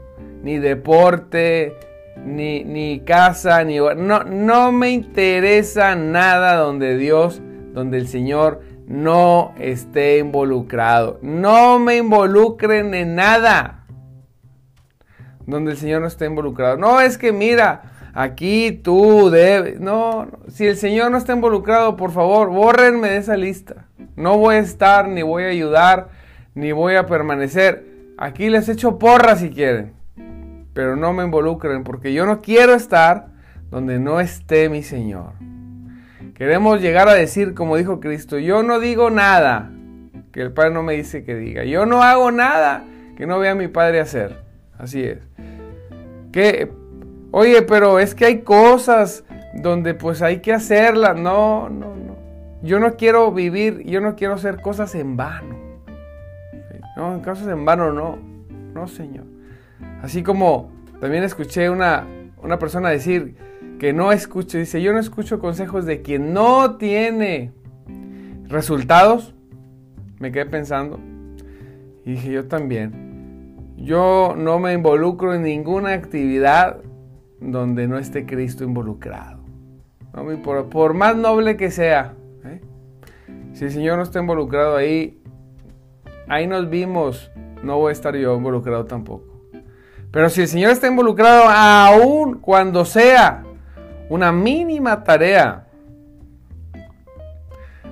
ni 0.42 0.58
deporte, 0.58 1.76
ni, 2.16 2.64
ni 2.64 2.98
casa, 3.04 3.62
ni 3.62 3.76
no, 3.78 4.24
no 4.24 4.72
me 4.72 4.90
interesa 4.90 5.94
nada 5.94 6.56
donde 6.56 6.96
Dios, 6.96 7.40
donde 7.72 7.98
el 7.98 8.08
Señor 8.08 8.60
no 8.90 9.54
esté 9.56 10.18
involucrado. 10.18 11.20
No 11.22 11.78
me 11.78 11.96
involucren 11.96 12.92
en 12.92 13.14
nada 13.14 13.86
donde 15.46 15.70
el 15.70 15.76
Señor 15.76 16.00
no 16.00 16.08
esté 16.08 16.26
involucrado. 16.26 16.76
No 16.76 17.00
es 17.00 17.16
que 17.16 17.30
mira, 17.30 17.82
aquí 18.14 18.72
tú 18.72 19.30
debes. 19.30 19.78
No, 19.78 20.26
si 20.48 20.66
el 20.66 20.76
Señor 20.76 21.12
no 21.12 21.18
está 21.18 21.34
involucrado, 21.34 21.96
por 21.96 22.10
favor, 22.10 22.50
bórrenme 22.50 23.10
de 23.10 23.18
esa 23.18 23.36
lista. 23.36 23.86
No 24.16 24.38
voy 24.38 24.56
a 24.56 24.58
estar, 24.58 25.06
ni 25.06 25.22
voy 25.22 25.44
a 25.44 25.48
ayudar, 25.50 26.08
ni 26.56 26.72
voy 26.72 26.96
a 26.96 27.06
permanecer. 27.06 27.86
Aquí 28.18 28.50
les 28.50 28.68
echo 28.68 28.98
porra 28.98 29.36
si 29.36 29.50
quieren, 29.50 29.92
pero 30.74 30.96
no 30.96 31.12
me 31.12 31.22
involucren 31.22 31.84
porque 31.84 32.12
yo 32.12 32.26
no 32.26 32.40
quiero 32.40 32.74
estar 32.74 33.28
donde 33.70 34.00
no 34.00 34.18
esté 34.18 34.68
mi 34.68 34.82
Señor. 34.82 35.34
Queremos 36.40 36.80
llegar 36.80 37.06
a 37.06 37.12
decir, 37.12 37.52
como 37.52 37.76
dijo 37.76 38.00
Cristo, 38.00 38.38
yo 38.38 38.62
no 38.62 38.80
digo 38.80 39.10
nada 39.10 39.70
que 40.32 40.40
el 40.40 40.54
Padre 40.54 40.70
no 40.70 40.82
me 40.82 40.94
dice 40.94 41.22
que 41.22 41.34
diga. 41.34 41.64
Yo 41.64 41.84
no 41.84 42.02
hago 42.02 42.30
nada 42.30 42.82
que 43.18 43.26
no 43.26 43.38
vea 43.38 43.50
a 43.50 43.54
mi 43.54 43.68
Padre 43.68 44.00
hacer. 44.00 44.38
Así 44.78 45.02
es. 45.02 45.18
Que, 46.32 46.72
oye, 47.30 47.60
pero 47.60 47.98
es 47.98 48.14
que 48.14 48.24
hay 48.24 48.40
cosas 48.40 49.22
donde 49.52 49.92
pues 49.92 50.22
hay 50.22 50.40
que 50.40 50.54
hacerlas. 50.54 51.14
No, 51.14 51.68
no, 51.68 51.94
no. 51.94 52.16
Yo 52.62 52.80
no 52.80 52.96
quiero 52.96 53.30
vivir, 53.32 53.82
yo 53.84 54.00
no 54.00 54.16
quiero 54.16 54.32
hacer 54.32 54.62
cosas 54.62 54.94
en 54.94 55.18
vano. 55.18 55.58
No, 56.96 57.16
en 57.16 57.20
cosas 57.20 57.48
en 57.48 57.66
vano 57.66 57.92
no. 57.92 58.18
No, 58.72 58.88
Señor. 58.88 59.26
Así 60.02 60.22
como 60.22 60.72
también 61.00 61.22
escuché 61.22 61.68
una, 61.68 62.06
una 62.42 62.58
persona 62.58 62.88
decir, 62.88 63.36
que 63.80 63.94
no 63.94 64.12
escucho, 64.12 64.58
dice, 64.58 64.82
yo 64.82 64.92
no 64.92 64.98
escucho 64.98 65.38
consejos 65.38 65.86
de 65.86 66.02
quien 66.02 66.34
no 66.34 66.76
tiene 66.76 67.50
resultados. 68.46 69.34
Me 70.18 70.30
quedé 70.30 70.44
pensando 70.44 71.00
y 72.04 72.10
dije, 72.10 72.30
yo 72.30 72.46
también. 72.46 73.72
Yo 73.78 74.34
no 74.36 74.58
me 74.58 74.74
involucro 74.74 75.32
en 75.32 75.44
ninguna 75.44 75.94
actividad 75.94 76.82
donde 77.40 77.88
no 77.88 77.96
esté 77.96 78.26
Cristo 78.26 78.64
involucrado. 78.64 79.40
por, 80.70 80.92
más 80.92 81.16
noble 81.16 81.56
que 81.56 81.70
sea, 81.70 82.12
¿eh? 82.44 82.60
si 83.54 83.64
el 83.64 83.70
Señor 83.70 83.96
no 83.96 84.02
está 84.02 84.20
involucrado 84.20 84.76
ahí, 84.76 85.22
ahí 86.28 86.46
nos 86.46 86.68
vimos, 86.68 87.30
no 87.62 87.78
voy 87.78 87.88
a 87.88 87.92
estar 87.92 88.14
yo 88.14 88.36
involucrado 88.36 88.84
tampoco. 88.84 89.48
Pero 90.10 90.28
si 90.28 90.42
el 90.42 90.48
Señor 90.48 90.70
está 90.72 90.86
involucrado, 90.86 91.44
aún 91.48 92.40
cuando 92.40 92.84
sea 92.84 93.44
una 94.10 94.32
mínima 94.32 95.04
tarea, 95.04 95.68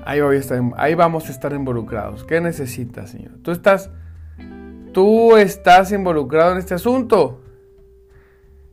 ahí, 0.05 0.21
ahí 0.77 0.95
vamos 0.95 1.29
a 1.29 1.33
estar 1.33 1.53
involucrados. 1.53 2.25
¿Qué 2.25 2.41
necesitas, 2.41 3.11
Señor? 3.11 3.39
Tú 3.43 3.53
estás, 3.53 3.89
tú 4.93 5.37
estás 5.37 5.93
involucrado 5.93 6.53
en 6.53 6.59
este 6.59 6.75
asunto. 6.75 7.41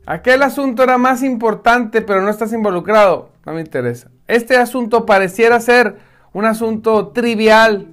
Aquel 0.06 0.42
asunto 0.42 0.82
era 0.82 0.98
más 0.98 1.22
importante, 1.22 2.02
pero 2.02 2.20
no 2.20 2.30
estás 2.30 2.52
involucrado. 2.52 3.30
No 3.46 3.52
me 3.52 3.60
interesa. 3.60 4.10
Este 4.26 4.56
asunto 4.56 5.06
pareciera 5.06 5.60
ser 5.60 5.98
un 6.32 6.46
asunto 6.46 7.08
trivial, 7.08 7.86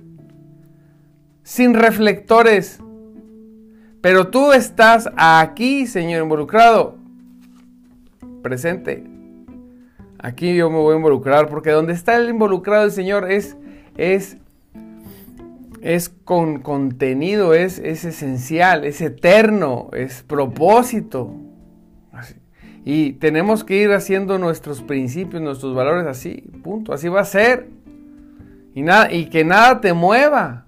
sin 1.43 1.75
reflectores. 1.75 2.79
Pero 4.01 4.29
tú 4.29 4.51
estás 4.51 5.09
aquí, 5.15 5.85
Señor, 5.85 6.23
involucrado, 6.23 6.97
presente. 8.41 9.12
Aquí 10.23 10.55
yo 10.55 10.69
me 10.69 10.77
voy 10.77 10.93
a 10.93 10.95
involucrar 10.95 11.49
porque 11.49 11.71
donde 11.71 11.91
está 11.91 12.15
el 12.15 12.29
involucrado 12.29 12.85
el 12.85 12.91
Señor 12.91 13.29
es, 13.29 13.57
es, 13.97 14.37
es 15.81 16.07
con 16.07 16.61
contenido, 16.61 17.53
es, 17.53 17.77
es 17.77 18.05
esencial, 18.05 18.85
es 18.85 19.01
eterno, 19.01 19.89
es 19.91 20.23
propósito. 20.23 21.35
Y 22.85 23.13
tenemos 23.13 23.65
que 23.65 23.75
ir 23.75 23.91
haciendo 23.91 24.39
nuestros 24.39 24.81
principios, 24.81 25.41
nuestros 25.41 25.75
valores 25.75 26.07
así, 26.07 26.49
punto. 26.63 26.93
Así 26.93 27.09
va 27.09 27.19
a 27.19 27.25
ser. 27.25 27.67
Y, 28.73 28.81
nada, 28.81 29.11
y 29.11 29.25
que 29.25 29.43
nada 29.43 29.81
te 29.81 29.91
mueva. 29.91 30.67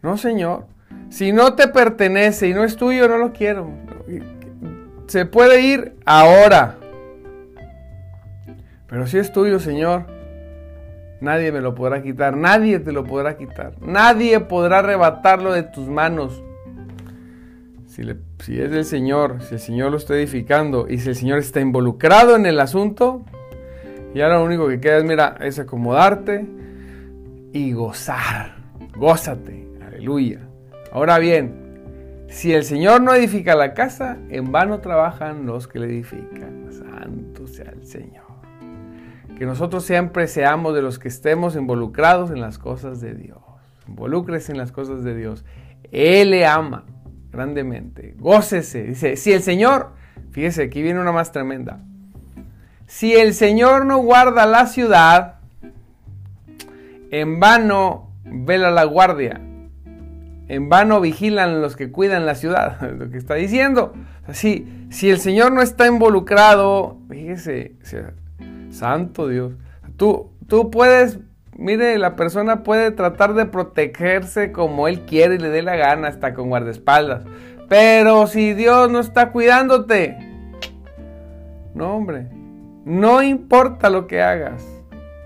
No, 0.00 0.16
Señor. 0.16 0.68
Si 1.10 1.32
no 1.32 1.54
te 1.54 1.68
pertenece 1.68 2.48
y 2.48 2.54
no 2.54 2.64
es 2.64 2.76
tuyo, 2.76 3.08
no 3.08 3.18
lo 3.18 3.34
quiero. 3.34 3.70
Se 5.06 5.26
puede 5.26 5.60
ir 5.60 5.96
ahora. 6.06 6.78
Pero 8.88 9.06
si 9.06 9.18
es 9.18 9.32
tuyo, 9.32 9.58
Señor, 9.58 10.06
nadie 11.20 11.50
me 11.50 11.60
lo 11.60 11.74
podrá 11.74 12.02
quitar, 12.02 12.36
nadie 12.36 12.78
te 12.78 12.92
lo 12.92 13.04
podrá 13.04 13.36
quitar, 13.36 13.74
nadie 13.80 14.40
podrá 14.40 14.78
arrebatarlo 14.78 15.52
de 15.52 15.64
tus 15.64 15.88
manos. 15.88 16.42
Si, 17.88 18.02
es 18.60 18.70
del 18.70 18.84
Señor, 18.84 19.38
si 19.40 19.54
el 19.54 19.60
Señor 19.60 19.90
lo 19.90 19.96
está 19.96 20.14
edificando 20.14 20.86
y 20.86 20.98
si 20.98 21.08
el 21.08 21.16
Señor 21.16 21.38
está 21.38 21.60
involucrado 21.60 22.36
en 22.36 22.44
el 22.44 22.60
asunto, 22.60 23.24
y 24.14 24.20
ahora 24.20 24.38
lo 24.38 24.44
único 24.44 24.68
que 24.68 24.80
queda 24.80 24.98
es, 24.98 25.04
mira, 25.04 25.36
es 25.40 25.58
acomodarte 25.58 26.46
y 27.52 27.72
gozar. 27.72 28.56
Gózate, 28.94 29.66
aleluya. 29.86 30.40
Ahora 30.92 31.18
bien, 31.18 32.26
si 32.28 32.52
el 32.52 32.64
Señor 32.64 33.00
no 33.00 33.14
edifica 33.14 33.54
la 33.56 33.72
casa, 33.72 34.18
en 34.28 34.52
vano 34.52 34.80
trabajan 34.80 35.46
los 35.46 35.66
que 35.66 35.78
le 35.78 35.86
edifican. 35.86 36.66
Santo 36.70 37.46
sea 37.46 37.70
el 37.70 37.86
Señor 37.86 38.25
que 39.36 39.46
nosotros 39.46 39.84
siempre 39.84 40.26
seamos 40.28 40.74
de 40.74 40.82
los 40.82 40.98
que 40.98 41.08
estemos 41.08 41.56
involucrados 41.56 42.30
en 42.30 42.40
las 42.40 42.58
cosas 42.58 43.00
de 43.00 43.14
Dios. 43.14 43.38
Involúcrese 43.86 44.52
en 44.52 44.58
las 44.58 44.72
cosas 44.72 45.04
de 45.04 45.14
Dios. 45.14 45.44
Él 45.92 46.30
le 46.30 46.46
ama 46.46 46.84
grandemente. 47.30 48.14
Gócese. 48.18 48.82
Dice, 48.84 49.16
si 49.16 49.32
el 49.32 49.42
Señor, 49.42 49.92
fíjese, 50.30 50.64
aquí 50.64 50.82
viene 50.82 51.00
una 51.00 51.12
más 51.12 51.32
tremenda. 51.32 51.80
Si 52.86 53.14
el 53.14 53.34
Señor 53.34 53.84
no 53.84 53.98
guarda 53.98 54.46
la 54.46 54.66
ciudad, 54.66 55.40
en 57.10 57.38
vano 57.38 58.10
vela 58.24 58.70
la 58.70 58.84
guardia. 58.84 59.40
En 60.48 60.68
vano 60.68 61.00
vigilan 61.00 61.60
los 61.60 61.76
que 61.76 61.90
cuidan 61.90 62.24
la 62.24 62.36
ciudad, 62.36 62.80
lo 62.98 63.10
que 63.10 63.18
está 63.18 63.34
diciendo. 63.34 63.92
Si, 64.32 64.86
si 64.90 65.10
el 65.10 65.18
Señor 65.18 65.52
no 65.52 65.60
está 65.60 65.86
involucrado, 65.86 66.98
fíjese, 67.08 67.76
santo 68.76 69.28
Dios, 69.28 69.52
tú, 69.96 70.30
tú 70.46 70.70
puedes, 70.70 71.18
mire, 71.56 71.98
la 71.98 72.16
persona 72.16 72.62
puede 72.62 72.90
tratar 72.90 73.34
de 73.34 73.46
protegerse 73.46 74.52
como 74.52 74.88
él 74.88 75.02
quiere 75.06 75.36
y 75.36 75.38
le 75.38 75.48
dé 75.48 75.62
la 75.62 75.76
gana, 75.76 76.08
hasta 76.08 76.34
con 76.34 76.48
guardaespaldas. 76.48 77.24
Pero 77.68 78.26
si 78.26 78.54
Dios 78.54 78.90
no 78.90 79.00
está 79.00 79.30
cuidándote, 79.32 80.16
no 81.74 81.96
hombre, 81.96 82.28
no 82.84 83.22
importa 83.22 83.90
lo 83.90 84.06
que 84.06 84.22
hagas. 84.22 84.64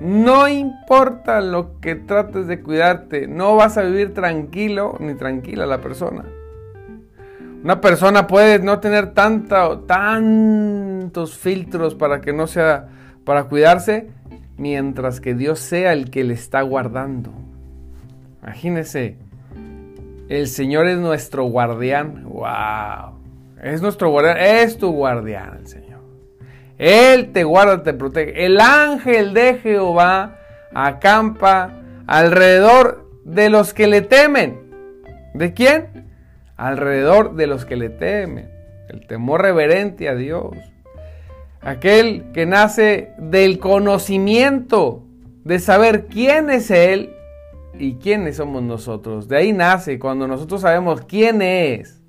No 0.00 0.48
importa 0.48 1.42
lo 1.42 1.78
que 1.78 1.94
trates 1.94 2.46
de 2.46 2.62
cuidarte, 2.62 3.28
no 3.28 3.54
vas 3.56 3.76
a 3.76 3.82
vivir 3.82 4.14
tranquilo 4.14 4.96
ni 4.98 5.14
tranquila 5.14 5.66
la 5.66 5.82
persona. 5.82 6.24
Una 7.62 7.82
persona 7.82 8.26
puede 8.26 8.60
no 8.60 8.80
tener 8.80 9.12
tanta, 9.12 9.78
tantos 9.86 11.36
filtros 11.36 11.94
para 11.94 12.22
que 12.22 12.32
no 12.32 12.46
sea 12.46 12.88
para 13.24 13.44
cuidarse, 13.44 14.08
mientras 14.56 15.20
que 15.20 15.34
Dios 15.34 15.58
sea 15.58 15.92
el 15.92 16.10
que 16.10 16.24
le 16.24 16.34
está 16.34 16.62
guardando. 16.62 17.30
Imagínese, 18.42 19.16
el 20.28 20.46
Señor 20.46 20.86
es 20.86 20.98
nuestro 20.98 21.44
guardián. 21.44 22.24
¡Wow! 22.24 23.18
Es 23.62 23.82
nuestro 23.82 24.10
guardián, 24.10 24.38
es 24.38 24.78
tu 24.78 24.92
guardián 24.92 25.58
el 25.60 25.66
Señor. 25.66 26.00
Él 26.78 27.32
te 27.32 27.44
guarda, 27.44 27.82
te 27.82 27.92
protege. 27.92 28.46
El 28.46 28.60
ángel 28.60 29.34
de 29.34 29.54
Jehová 29.58 30.38
acampa 30.72 31.82
alrededor 32.06 33.10
de 33.24 33.50
los 33.50 33.74
que 33.74 33.86
le 33.86 34.00
temen. 34.02 34.58
¿De 35.34 35.52
quién? 35.52 36.08
Alrededor 36.56 37.34
de 37.34 37.46
los 37.46 37.64
que 37.64 37.76
le 37.76 37.90
temen. 37.90 38.50
El 38.88 39.06
temor 39.06 39.42
reverente 39.42 40.08
a 40.08 40.14
Dios. 40.14 40.56
Aquel 41.62 42.32
que 42.32 42.46
nace 42.46 43.12
del 43.18 43.58
conocimiento, 43.58 45.04
de 45.44 45.58
saber 45.58 46.06
quién 46.06 46.50
es 46.50 46.70
Él 46.70 47.10
y 47.78 47.94
quiénes 47.94 48.36
somos 48.36 48.62
nosotros. 48.62 49.28
De 49.28 49.36
ahí 49.36 49.52
nace 49.52 49.98
cuando 49.98 50.26
nosotros 50.26 50.62
sabemos 50.62 51.02
quién 51.02 51.42
es 51.42 52.00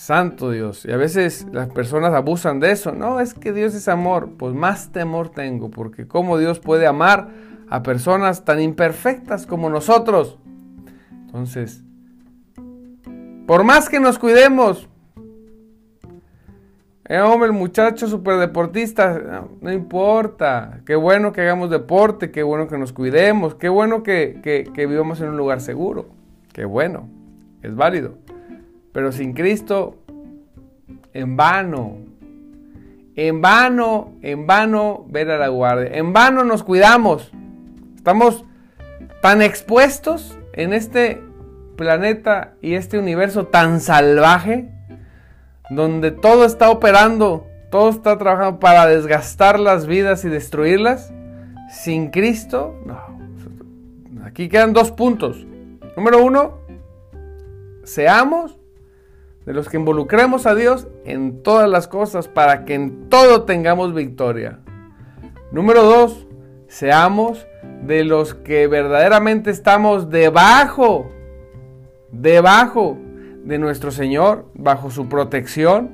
Santo 0.00 0.50
Dios. 0.50 0.84
Y 0.86 0.92
a 0.92 0.96
veces 0.96 1.46
las 1.52 1.68
personas 1.68 2.14
abusan 2.14 2.60
de 2.60 2.72
eso. 2.72 2.92
No, 2.92 3.20
es 3.20 3.34
que 3.34 3.52
Dios 3.52 3.74
es 3.74 3.86
amor. 3.88 4.30
Pues 4.38 4.54
más 4.54 4.92
temor 4.92 5.28
tengo, 5.28 5.70
porque 5.70 6.06
cómo 6.08 6.38
Dios 6.38 6.58
puede 6.58 6.86
amar 6.86 7.28
a 7.68 7.82
personas 7.82 8.44
tan 8.44 8.60
imperfectas 8.60 9.46
como 9.46 9.70
nosotros. 9.70 10.38
Entonces, 11.26 11.84
por 13.46 13.62
más 13.62 13.88
que 13.88 14.00
nos 14.00 14.18
cuidemos, 14.18 14.88
eh, 17.10 17.20
hombre, 17.20 17.48
el 17.48 17.52
muchacho 17.52 18.06
superdeportista, 18.06 19.44
no, 19.60 19.72
importa. 19.72 20.80
Qué 20.86 20.94
bueno 20.94 21.32
que 21.32 21.42
hagamos 21.42 21.70
deporte, 21.70 22.30
qué 22.30 22.42
bueno 22.42 22.68
que 22.68 22.78
nos 22.78 22.92
cuidemos, 22.92 23.54
qué 23.54 23.68
bueno 23.68 24.02
que, 24.02 24.40
que 24.42 24.86
vivamos 24.86 25.20
en 25.20 25.30
un 25.30 25.36
lugar 25.36 25.60
seguro. 25.60 26.08
Qué 26.52 26.64
bueno, 26.64 27.08
es 27.62 27.74
válido. 27.74 28.14
Pero 28.92 29.12
sin 29.12 29.32
Cristo, 29.32 29.96
en 31.12 31.36
vano. 31.36 31.98
En 33.16 33.40
vano, 33.40 34.12
en 34.22 34.46
vano 34.46 35.04
ver 35.08 35.30
a 35.30 35.38
la 35.38 35.48
guardia. 35.48 35.90
En 35.92 36.12
vano 36.12 36.44
nos 36.44 36.62
cuidamos. 36.62 37.32
Estamos 37.96 38.44
tan 39.20 39.42
expuestos 39.42 40.38
en 40.52 40.72
este 40.72 41.20
planeta 41.76 42.54
y 42.62 42.74
este 42.74 42.98
universo 42.98 43.46
tan 43.46 43.80
salvaje, 43.80 44.70
donde 45.70 46.10
todo 46.10 46.44
está 46.44 46.68
operando, 46.68 47.46
todo 47.70 47.90
está 47.90 48.18
trabajando 48.18 48.58
para 48.58 48.86
desgastar 48.86 49.58
las 49.58 49.86
vidas 49.86 50.24
y 50.24 50.28
destruirlas. 50.28 51.12
Sin 51.70 52.10
Cristo, 52.10 52.76
no. 52.84 52.98
Aquí 54.24 54.48
quedan 54.48 54.72
dos 54.72 54.90
puntos. 54.90 55.46
Número 55.96 56.22
uno, 56.22 56.58
seamos 57.84 58.58
de 59.46 59.52
los 59.52 59.68
que 59.68 59.76
involucremos 59.76 60.46
a 60.46 60.54
Dios 60.54 60.88
en 61.04 61.42
todas 61.42 61.68
las 61.68 61.88
cosas 61.88 62.28
para 62.28 62.64
que 62.64 62.74
en 62.74 63.08
todo 63.08 63.44
tengamos 63.44 63.94
victoria. 63.94 64.58
Número 65.52 65.84
dos, 65.84 66.26
seamos 66.68 67.46
de 67.82 68.04
los 68.04 68.34
que 68.34 68.66
verdaderamente 68.66 69.50
estamos 69.50 70.10
debajo, 70.10 71.10
debajo 72.12 72.98
de 73.50 73.58
nuestro 73.58 73.90
Señor, 73.90 74.50
bajo 74.54 74.90
su 74.90 75.10
protección, 75.10 75.90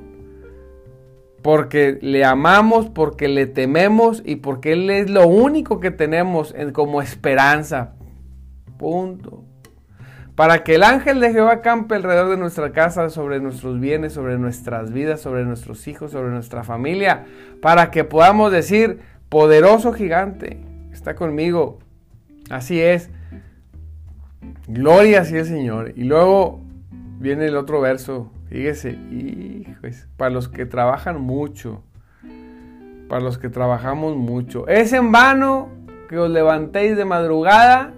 porque 1.42 1.98
le 2.00 2.24
amamos, 2.24 2.88
porque 2.88 3.26
le 3.26 3.46
tememos 3.46 4.22
y 4.24 4.36
porque 4.36 4.74
Él 4.74 4.90
es 4.90 5.10
lo 5.10 5.26
único 5.26 5.80
que 5.80 5.90
tenemos 5.90 6.54
como 6.72 7.02
esperanza. 7.02 7.94
Punto 8.78 9.46
para 10.36 10.62
que 10.64 10.74
el 10.74 10.82
ángel 10.82 11.18
de 11.18 11.32
Jehová 11.32 11.62
campe 11.62 11.94
alrededor 11.94 12.28
de 12.28 12.36
nuestra 12.36 12.70
casa, 12.70 13.08
sobre 13.08 13.40
nuestros 13.40 13.80
bienes, 13.80 14.12
sobre 14.12 14.38
nuestras 14.38 14.92
vidas, 14.92 15.22
sobre 15.22 15.44
nuestros 15.44 15.88
hijos, 15.88 16.12
sobre 16.12 16.28
nuestra 16.28 16.62
familia, 16.62 17.24
para 17.62 17.90
que 17.90 18.04
podamos 18.04 18.52
decir, 18.52 19.00
poderoso 19.30 19.94
gigante, 19.94 20.58
está 20.92 21.14
conmigo. 21.14 21.78
Así 22.50 22.80
es. 22.82 23.08
Gloria 24.68 25.22
así 25.22 25.36
el 25.36 25.46
Señor. 25.46 25.94
Y 25.96 26.04
luego 26.04 26.60
viene 27.18 27.46
el 27.46 27.57
otro 27.57 27.81
verso. 27.81 28.31
Fíjese, 28.48 28.92
hijos, 28.92 30.09
para 30.16 30.31
los 30.31 30.48
que 30.48 30.66
trabajan 30.66 31.20
mucho, 31.20 31.83
para 33.09 33.20
los 33.20 33.38
que 33.38 33.48
trabajamos 33.48 34.16
mucho, 34.16 34.66
es 34.68 34.92
en 34.92 35.12
vano 35.12 35.68
que 36.09 36.18
os 36.18 36.31
levantéis 36.31 36.96
de 36.96 37.05
madrugada 37.05 37.92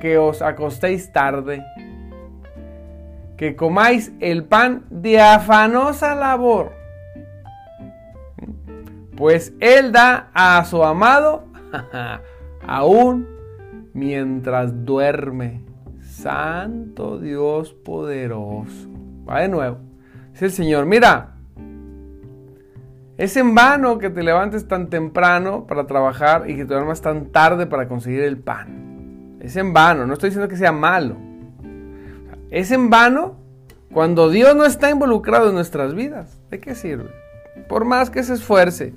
que 0.00 0.18
os 0.18 0.42
acostéis 0.42 1.12
tarde, 1.12 1.64
que 3.36 3.56
comáis 3.56 4.12
el 4.20 4.44
pan 4.44 4.84
de 4.90 5.20
afanosa 5.20 6.14
labor, 6.14 6.72
pues 9.16 9.54
Él 9.60 9.92
da 9.92 10.30
a 10.34 10.64
su 10.64 10.84
amado 10.84 11.44
aún 12.66 13.26
mientras 13.94 14.84
duerme. 14.84 15.65
Santo 16.26 17.20
Dios 17.20 17.72
poderoso. 17.72 18.88
Va 19.28 19.42
de 19.42 19.48
nuevo. 19.48 19.78
Dice 20.32 20.46
el 20.46 20.50
Señor, 20.50 20.84
mira, 20.84 21.36
es 23.16 23.36
en 23.36 23.54
vano 23.54 23.98
que 23.98 24.10
te 24.10 24.24
levantes 24.24 24.66
tan 24.66 24.90
temprano 24.90 25.68
para 25.68 25.86
trabajar 25.86 26.50
y 26.50 26.56
que 26.56 26.64
te 26.64 26.74
duermas 26.74 27.00
tan 27.00 27.26
tarde 27.26 27.66
para 27.66 27.86
conseguir 27.86 28.22
el 28.22 28.38
pan. 28.38 29.36
Es 29.38 29.54
en 29.54 29.72
vano, 29.72 30.04
no 30.04 30.14
estoy 30.14 30.30
diciendo 30.30 30.48
que 30.48 30.56
sea 30.56 30.72
malo. 30.72 31.14
Es 32.50 32.72
en 32.72 32.90
vano 32.90 33.36
cuando 33.92 34.28
Dios 34.28 34.56
no 34.56 34.64
está 34.64 34.90
involucrado 34.90 35.50
en 35.50 35.54
nuestras 35.54 35.94
vidas. 35.94 36.40
¿De 36.50 36.58
qué 36.58 36.74
sirve? 36.74 37.08
Por 37.68 37.84
más 37.84 38.10
que 38.10 38.24
se 38.24 38.34
esfuerce, 38.34 38.92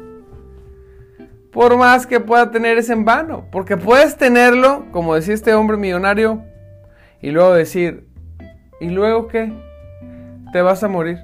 por 1.52 1.78
más 1.78 2.08
que 2.08 2.20
pueda 2.20 2.50
tener, 2.50 2.80
es 2.80 2.89
en 2.89 3.06
vano. 3.06 3.46
Porque 3.52 3.78
puedes 3.78 4.18
tenerlo, 4.18 4.88
como 4.92 5.13
decía 5.13 5.36
este 5.36 5.54
hombre 5.54 5.78
millonario, 5.78 6.49
y 7.21 7.32
luego 7.32 7.53
decir, 7.53 8.05
¿y 8.79 8.89
luego 8.89 9.27
qué? 9.27 9.51
Te 10.53 10.62
vas 10.62 10.84
a 10.84 10.88
morir. 10.88 11.19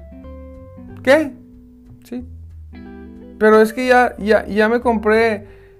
¿Qué? 1.02 1.32
Sí. 2.04 2.24
Pero 3.38 3.60
es 3.60 3.72
que 3.72 3.86
ya, 3.86 4.14
ya, 4.18 4.46
ya 4.46 4.68
me 4.68 4.80
compré 4.80 5.34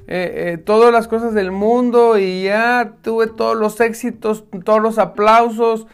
eh, 0.09 0.53
eh, 0.53 0.59
todas 0.59 0.93
las 0.93 1.09
cosas 1.09 1.35
del 1.35 1.51
mundo 1.51 2.19
y 2.19 2.45
ya 2.45 2.95
tuve 3.03 3.27
todos 3.27 3.57
los 3.57 3.81
éxitos, 3.81 4.45
todos 4.65 4.81
los 4.81 4.99
aplausos, 4.99 5.87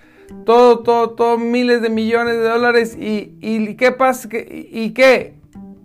todo, 0.44 0.80
todo, 0.80 1.11
todo, 1.11 1.38
miles 1.38 1.82
de 1.82 1.90
millones 1.90 2.35
de 2.35 2.48
dólares 2.48 2.96
y, 2.96 3.37
y 3.40 3.74
¿qué 3.76 3.92
pasa? 3.92 4.28
¿Y, 4.32 4.90
qué? 4.90 5.35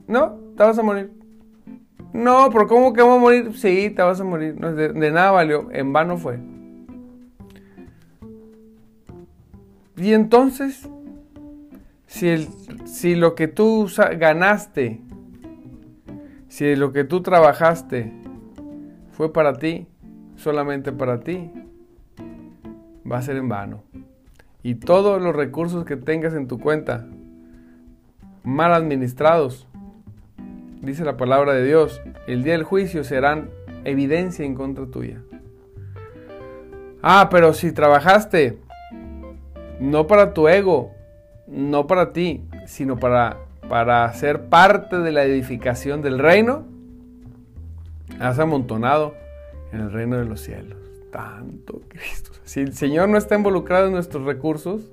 ¿No? 0.07 0.37
Te 0.55 0.63
vas 0.63 0.77
a 0.77 0.83
morir. 0.83 1.11
No, 2.13 2.49
pero 2.51 2.67
¿cómo 2.67 2.93
que 2.93 3.01
vamos 3.01 3.17
a 3.17 3.21
morir? 3.21 3.51
Sí, 3.55 3.91
te 3.91 4.01
vas 4.01 4.19
a 4.19 4.23
morir. 4.23 4.55
de, 4.55 4.89
de 4.89 5.11
nada 5.11 5.31
valió, 5.31 5.69
en 5.71 5.93
vano 5.93 6.17
fue. 6.17 6.39
Y 9.97 10.13
entonces, 10.13 10.87
si, 12.05 12.29
el, 12.29 12.47
si 12.85 13.15
lo 13.15 13.35
que 13.35 13.47
tú 13.47 13.89
ganaste 14.17 15.01
si 16.57 16.75
lo 16.75 16.91
que 16.91 17.03
tú 17.03 17.21
trabajaste 17.21 18.11
fue 19.11 19.31
para 19.31 19.53
ti, 19.59 19.87
solamente 20.37 20.91
para 20.91 21.19
ti, 21.19 21.51
va 23.09 23.17
a 23.17 23.21
ser 23.21 23.37
en 23.37 23.47
vano. 23.47 23.83
y 24.63 24.73
todos 24.73 25.21
los 25.21 25.35
recursos 25.35 25.85
que 25.85 25.97
tengas 25.97 26.33
en 26.33 26.47
tu 26.47 26.59
cuenta 26.59 27.05
mal 28.43 28.73
administrados, 28.73 29.67
dice 30.81 31.05
la 31.05 31.15
palabra 31.15 31.53
de 31.53 31.63
Dios, 31.63 32.01
el 32.25 32.43
día 32.43 32.53
del 32.53 32.63
juicio 32.63 33.03
serán 33.03 33.51
evidencia 33.83 34.43
en 34.43 34.55
contra 34.55 34.87
tuya. 34.87 35.21
Ah, 37.03 37.29
pero 37.29 37.53
si 37.53 37.71
trabajaste 37.71 38.57
no 39.79 40.07
para 40.07 40.33
tu 40.33 40.47
ego, 40.47 40.91
no 41.47 41.87
para 41.87 42.11
ti, 42.13 42.43
sino 42.65 42.97
para, 42.97 43.37
para 43.69 44.11
ser 44.13 44.49
parte 44.49 44.97
de 44.97 45.11
la 45.11 45.23
edificación 45.23 46.01
del 46.01 46.19
reino, 46.19 46.65
has 48.19 48.39
amontonado 48.39 49.13
en 49.71 49.81
el 49.81 49.91
reino 49.91 50.17
de 50.17 50.25
los 50.25 50.41
cielos. 50.41 50.77
Tanto 51.11 51.81
Cristo. 51.87 52.31
Si 52.43 52.61
el 52.61 52.73
Señor 52.73 53.09
no 53.09 53.17
está 53.17 53.35
involucrado 53.35 53.87
en 53.87 53.93
nuestros 53.93 54.25
recursos, 54.25 54.91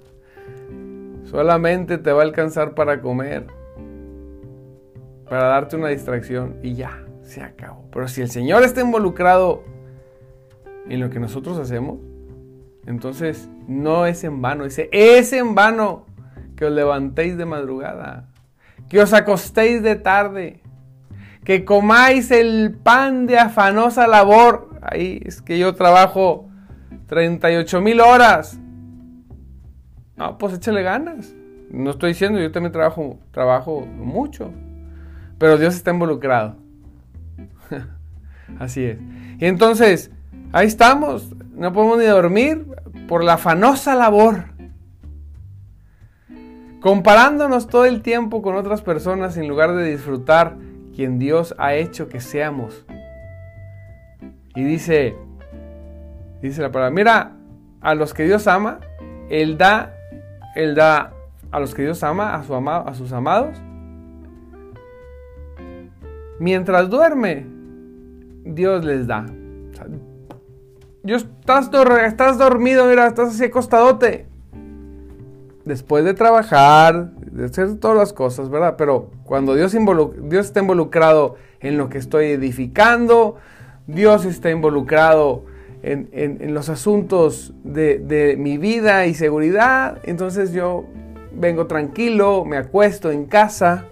solamente 1.24 1.98
te 1.98 2.12
va 2.12 2.20
a 2.20 2.24
alcanzar 2.24 2.74
para 2.74 3.00
comer, 3.00 3.46
para 5.28 5.48
darte 5.48 5.76
una 5.76 5.88
distracción 5.88 6.56
y 6.62 6.74
ya, 6.74 7.04
se 7.22 7.42
acabó. 7.42 7.84
Pero 7.90 8.08
si 8.08 8.22
el 8.22 8.30
Señor 8.30 8.62
está 8.62 8.80
involucrado 8.80 9.62
en 10.88 11.00
lo 11.00 11.10
que 11.10 11.18
nosotros 11.18 11.58
hacemos, 11.58 11.98
entonces 12.86 13.48
no 13.66 14.06
es 14.06 14.24
en 14.24 14.42
vano, 14.42 14.64
dice, 14.64 14.88
es 14.92 15.32
en 15.32 15.54
vano 15.54 16.06
que 16.56 16.66
os 16.66 16.72
levantéis 16.72 17.36
de 17.36 17.46
madrugada, 17.46 18.28
que 18.88 19.00
os 19.00 19.12
acostéis 19.12 19.82
de 19.82 19.96
tarde, 19.96 20.62
que 21.44 21.64
comáis 21.64 22.30
el 22.30 22.74
pan 22.74 23.26
de 23.26 23.38
afanosa 23.38 24.06
labor. 24.06 24.70
Ahí 24.82 25.20
es 25.24 25.42
que 25.42 25.58
yo 25.58 25.74
trabajo 25.74 26.48
38 27.06 27.80
mil 27.80 28.00
horas. 28.00 28.58
No, 30.16 30.38
pues 30.38 30.54
échale 30.54 30.82
ganas. 30.82 31.34
No 31.70 31.90
estoy 31.90 32.10
diciendo, 32.10 32.38
yo 32.38 32.52
también 32.52 32.72
trabajo, 32.72 33.18
trabajo 33.30 33.80
mucho. 33.80 34.52
Pero 35.38 35.58
Dios 35.58 35.74
está 35.74 35.90
involucrado. 35.90 36.56
Así 38.58 38.84
es. 38.84 38.98
Y 39.38 39.46
entonces, 39.46 40.10
ahí 40.52 40.66
estamos. 40.66 41.34
No 41.54 41.72
podemos 41.72 41.98
ni 41.98 42.04
dormir 42.04 42.66
por 43.08 43.22
la 43.24 43.34
afanosa 43.34 43.94
labor 43.94 44.54
comparándonos 46.84 47.68
todo 47.68 47.86
el 47.86 48.02
tiempo 48.02 48.42
con 48.42 48.56
otras 48.56 48.82
personas 48.82 49.38
en 49.38 49.48
lugar 49.48 49.74
de 49.74 49.90
disfrutar 49.90 50.58
quien 50.94 51.18
Dios 51.18 51.54
ha 51.56 51.72
hecho 51.72 52.10
que 52.10 52.20
seamos. 52.20 52.84
Y 54.54 54.64
dice, 54.64 55.16
dice 56.42 56.60
la 56.60 56.70
palabra, 56.70 56.94
mira, 56.94 57.32
a 57.80 57.94
los 57.94 58.12
que 58.12 58.24
Dios 58.24 58.46
ama, 58.46 58.80
Él 59.30 59.56
da, 59.56 59.94
Él 60.56 60.74
da 60.74 61.14
a 61.50 61.58
los 61.58 61.74
que 61.74 61.80
Dios 61.80 62.02
ama, 62.02 62.34
a, 62.34 62.94
sus 62.94 63.12
amados. 63.14 63.56
Mientras 66.38 66.90
duerme, 66.90 67.46
Dios 68.44 68.84
les 68.84 69.06
da. 69.06 69.24
Dios, 71.04 71.26
estás, 72.06 72.38
dormido, 72.38 72.86
mira, 72.86 73.06
estás 73.06 73.34
así 73.34 73.44
acostadote 73.44 74.26
después 75.66 76.02
de 76.02 76.14
trabajar, 76.14 77.10
de 77.16 77.44
hacer 77.44 77.76
todas 77.76 77.98
las 77.98 78.14
cosas, 78.14 78.48
¿verdad? 78.48 78.76
Pero 78.78 79.10
cuando 79.22 79.54
Dios, 79.54 79.74
está 79.74 80.60
involucrado 80.60 81.36
en 81.60 81.76
lo 81.76 81.90
que 81.90 81.98
estoy 81.98 82.28
edificando, 82.28 83.36
Dios 83.86 84.24
está 84.24 84.50
involucrado 84.50 85.44
en, 85.82 86.54
los 86.54 86.70
asuntos 86.70 87.52
de, 87.64 87.98
de, 87.98 88.38
mi 88.38 88.56
vida 88.56 89.04
y 89.04 89.12
seguridad, 89.12 89.98
entonces 90.04 90.52
yo 90.54 90.86
vengo 91.32 91.66
tranquilo, 91.66 92.46
me 92.46 92.56
acuesto 92.56 93.10
en 93.10 93.26
casa, 93.26 93.84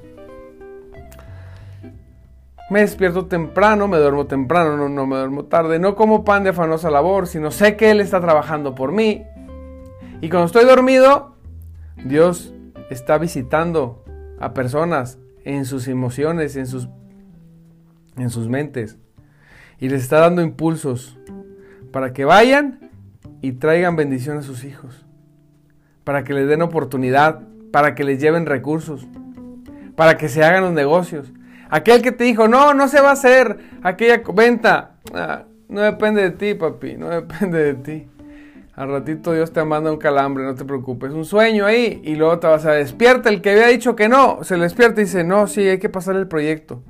me 2.73 2.81
despierto 2.81 3.27
temprano, 3.27 3.87
me 3.87 3.99
duermo 3.99 4.27
temprano, 4.27 4.77
no, 4.77 4.89
no 4.89 5.07
me 5.07 5.17
duermo 5.17 5.45
tarde, 5.45 5.79
no 5.79 5.95
como 5.95 6.25
pan 6.25 6.43
de 6.43 6.51
afanosa 6.51 6.91
labor, 6.91 7.27
sino 7.27 7.51
sé 7.51 7.77
que 7.77 7.91
Él 7.91 8.01
está 8.01 8.21
trabajando 8.21 8.75
por 8.75 8.93
mí. 8.93 9.25
Y 10.23 10.31
cuando 10.31 10.47
estoy 10.47 10.65
dormido, 10.65 11.37
Dios 12.05 12.55
está 12.91 13.19
visitando 13.19 14.03
a 14.41 14.55
personas 14.55 15.19
en 15.45 15.67
sus 15.67 15.87
emociones, 15.87 16.57
en 16.57 16.67
sus, 16.67 16.89
en 18.17 18.31
sus 18.31 18.49
mentes. 18.49 18.97
Y 19.79 19.89
les 19.89 20.03
está 20.03 20.21
dando 20.21 20.41
impulsos 20.43 21.19
para 21.93 22.13
que 22.13 22.25
vayan 22.25 22.91
y 23.43 23.53
traigan 23.53 23.97
bendición 23.97 24.39
a 24.39 24.43
sus 24.43 24.65
hijos. 24.65 25.05
Para 26.05 26.25
que 26.25 26.33
les 26.33 26.49
den 26.49 26.63
oportunidad, 26.63 27.43
para 27.71 27.95
que 27.95 28.05
les 28.05 28.21
lleven 28.21 28.47
recursos, 28.47 29.07
para 29.95 30.17
que 30.17 30.29
se 30.29 30.43
hagan 30.43 30.63
los 30.63 30.73
negocios. 30.73 31.33
Aquel 31.73 32.03
que 32.03 32.13
te 32.13 32.25
dijo, 32.25 32.49
no, 32.49 32.75
no 32.75 32.87
se 32.87 33.01
va 33.01 33.09
a 33.09 33.13
hacer 33.13 33.57
aquella 33.83 34.23
venta. 34.35 34.97
Ah, 35.15 35.45
no 35.71 35.81
depende 35.81 36.21
de 36.21 36.31
ti, 36.33 36.53
papi, 36.53 36.99
no 36.99 37.09
depende 37.09 37.73
de 37.73 37.75
ti. 37.75 38.07
Al 38.75 38.91
ratito 38.91 39.33
Dios 39.33 39.55
te 39.55 39.65
manda 39.65 39.91
un 39.91 39.97
calambre, 39.97 40.45
no 40.45 40.55
te 40.55 40.67
preocupes. 40.67 41.15
Un 41.15 41.25
sueño 41.25 41.65
ahí 41.65 42.03
y 42.05 42.15
luego 42.17 42.39
te 42.39 42.47
vas 42.47 42.67
a 42.67 42.73
despierta. 42.73 43.31
El 43.31 43.41
que 43.41 43.53
había 43.53 43.69
dicho 43.69 43.97
que 43.97 44.11
no, 44.11 44.45
se 44.45 44.59
despierta 44.59 45.01
y 45.01 45.05
dice, 45.05 45.25
no, 45.25 45.47
sí, 45.47 45.67
hay 45.67 45.79
que 45.79 45.89
pasar 45.89 46.17
el 46.17 46.29
proyecto. 46.29 46.83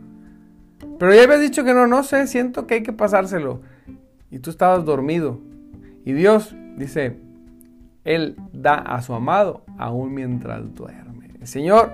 Pero 0.99 1.14
ya 1.14 1.23
había 1.23 1.38
dicho 1.38 1.62
que 1.62 1.75
no, 1.75 1.87
no 1.87 2.03
sé, 2.03 2.27
siento 2.27 2.66
que 2.66 2.75
hay 2.75 2.83
que 2.83 2.92
pasárselo. 2.92 3.61
Y 4.33 4.40
tú 4.40 4.51
estabas 4.51 4.85
dormido. 4.85 5.38
Y 6.05 6.12
Dios 6.12 6.57
dice, 6.77 7.21
Él 8.03 8.35
da 8.53 8.75
a 8.75 9.01
su 9.01 9.14
amado 9.14 9.62
aún 9.79 10.12
mientras 10.12 10.75
duerme. 10.75 11.31
El 11.40 11.47
Señor 11.47 11.92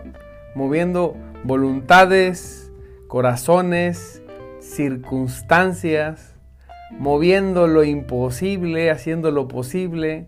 moviendo 0.55 1.19
voluntades, 1.45 2.68
corazones, 3.09 4.23
circunstancias 4.61 6.39
moviendo 6.91 7.67
lo 7.67 7.85
imposible, 7.85 8.91
haciendo 8.91 9.31
lo 9.31 9.49
posible, 9.49 10.27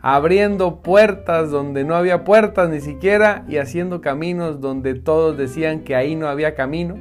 abriendo 0.00 0.80
puertas 0.82 1.50
donde 1.50 1.84
no 1.84 1.94
había 1.94 2.24
puertas 2.24 2.70
ni 2.70 2.80
siquiera 2.80 3.44
y 3.48 3.58
haciendo 3.58 4.00
caminos 4.00 4.60
donde 4.60 4.94
todos 4.94 5.36
decían 5.36 5.80
que 5.80 5.94
ahí 5.94 6.16
no 6.16 6.28
había 6.28 6.54
camino. 6.54 6.98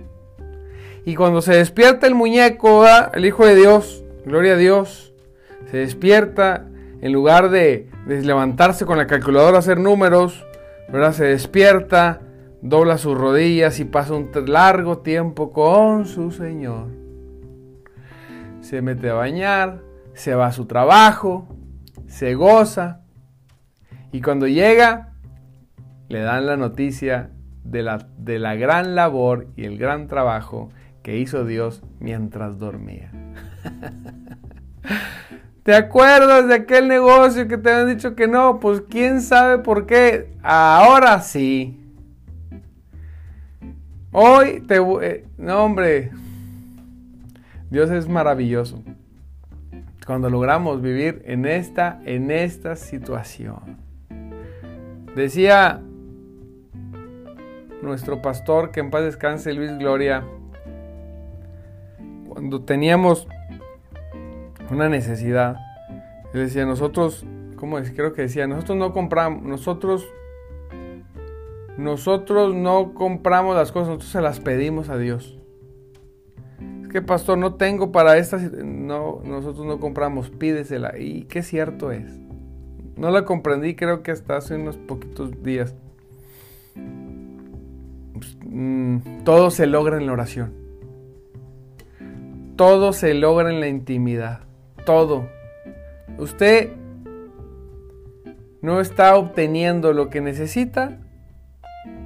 Y 1.05 1.15
cuando 1.15 1.41
se 1.41 1.55
despierta 1.55 2.07
el 2.07 2.15
muñeco, 2.15 2.85
el 3.13 3.25
Hijo 3.25 3.45
de 3.45 3.55
Dios, 3.55 4.03
gloria 4.25 4.53
a 4.53 4.57
Dios, 4.57 5.13
se 5.71 5.77
despierta 5.77 6.65
en 7.01 7.13
lugar 7.13 7.49
de, 7.49 7.87
levantarse 8.05 8.85
con 8.85 8.97
la 8.97 9.07
calculadora 9.07 9.57
a 9.57 9.59
hacer 9.59 9.79
números, 9.79 10.45
¿verdad? 10.89 11.13
Se 11.13 11.25
despierta, 11.25 12.21
dobla 12.61 12.97
sus 12.97 13.17
rodillas 13.17 13.79
y 13.79 13.85
pasa 13.85 14.13
un 14.13 14.29
largo 14.47 14.99
tiempo 14.99 15.51
con 15.51 16.05
su 16.05 16.31
Señor 16.31 16.99
se 18.69 18.83
mete 18.83 19.09
a 19.09 19.15
bañar, 19.15 19.81
se 20.13 20.35
va 20.35 20.47
a 20.47 20.51
su 20.51 20.65
trabajo, 20.65 21.47
se 22.07 22.35
goza 22.35 23.01
y 24.11 24.21
cuando 24.21 24.47
llega 24.47 25.13
le 26.07 26.21
dan 26.21 26.45
la 26.45 26.55
noticia 26.55 27.31
de 27.63 27.81
la, 27.81 28.07
de 28.17 28.37
la 28.37 28.53
gran 28.53 28.93
labor 28.93 29.47
y 29.55 29.65
el 29.65 29.79
gran 29.79 30.07
trabajo 30.07 30.69
que 31.01 31.17
hizo 31.17 31.45
Dios 31.45 31.81
mientras 31.99 32.59
dormía. 32.59 33.11
¿Te 35.63 35.75
acuerdas 35.75 36.47
de 36.47 36.53
aquel 36.53 36.87
negocio 36.87 37.47
que 37.47 37.57
te 37.57 37.71
habían 37.71 37.95
dicho 37.95 38.15
que 38.15 38.27
no? 38.27 38.59
Pues 38.59 38.81
quién 38.81 39.21
sabe 39.21 39.59
por 39.59 39.87
qué. 39.87 40.31
Ahora 40.41 41.21
sí. 41.21 41.78
Hoy 44.11 44.61
te... 44.61 44.77
Eh, 44.77 45.25
no, 45.37 45.63
hombre. 45.63 46.11
Dios 47.69 47.91
es 47.91 48.07
maravilloso. 48.07 48.81
Cuando 50.05 50.29
logramos 50.29 50.81
vivir 50.81 51.21
en 51.25 51.45
esta, 51.45 52.01
en 52.05 52.31
esta 52.31 52.75
situación. 52.75 53.77
Decía 55.15 55.81
nuestro 57.81 58.21
pastor, 58.21 58.71
que 58.71 58.79
en 58.79 58.89
paz 58.89 59.03
descanse 59.03 59.53
Luis 59.53 59.77
Gloria, 59.77 60.23
cuando 62.27 62.61
teníamos 62.61 63.27
una 64.71 64.89
necesidad, 64.89 65.57
él 66.33 66.41
decía, 66.41 66.65
nosotros, 66.65 67.25
¿cómo 67.55 67.77
es? 67.77 67.91
Creo 67.91 68.13
que 68.13 68.23
decía, 68.23 68.47
nosotros 68.47 68.77
no 68.77 68.93
compramos, 68.93 69.43
nosotros, 69.43 70.07
nosotros 71.79 72.53
no 72.53 72.93
compramos 72.93 73.55
las 73.55 73.71
cosas, 73.71 73.87
nosotros 73.87 74.11
se 74.11 74.21
las 74.21 74.39
pedimos 74.39 74.89
a 74.89 74.97
Dios 74.97 75.39
que 76.89 77.01
pastor, 77.01 77.37
no 77.37 77.53
tengo 77.53 77.91
para 77.91 78.17
esta, 78.17 78.37
no, 78.37 79.21
nosotros 79.23 79.65
no 79.65 79.79
compramos, 79.79 80.29
pídesela. 80.29 80.97
Y 80.97 81.23
qué 81.23 81.43
cierto 81.43 81.91
es. 81.91 82.19
No 82.97 83.11
la 83.11 83.23
comprendí, 83.23 83.75
creo 83.75 84.03
que 84.03 84.11
hasta 84.11 84.37
hace 84.37 84.55
unos 84.55 84.75
poquitos 84.75 85.41
días. 85.43 85.75
Pues, 88.13 88.37
mm, 88.43 89.23
todo 89.23 89.51
se 89.51 89.67
logra 89.67 89.97
en 89.97 90.07
la 90.07 90.13
oración. 90.13 90.53
Todo 92.57 92.91
se 92.91 93.13
logra 93.13 93.49
en 93.49 93.61
la 93.61 93.67
intimidad. 93.67 94.41
Todo. 94.85 95.29
Usted 96.17 96.71
no 98.61 98.81
está 98.81 99.15
obteniendo 99.15 99.93
lo 99.93 100.09
que 100.09 100.19
necesita, 100.19 100.99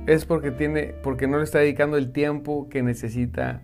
es 0.05 0.25
porque, 0.25 0.51
tiene, 0.51 0.93
porque 1.01 1.27
no 1.27 1.37
le 1.37 1.43
está 1.43 1.59
dedicando 1.59 1.97
el 1.97 2.11
tiempo 2.11 2.67
que 2.69 2.83
necesita 2.83 3.61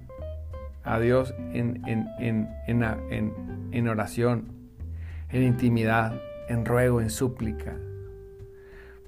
a 0.83 0.99
Dios 0.99 1.33
en, 1.53 1.83
en, 1.85 3.87
oración, 3.87 4.53
en 5.29 5.43
intimidad, 5.43 6.19
en 6.47 6.65
ruego, 6.65 7.01
en 7.01 7.09
súplica. 7.09 7.75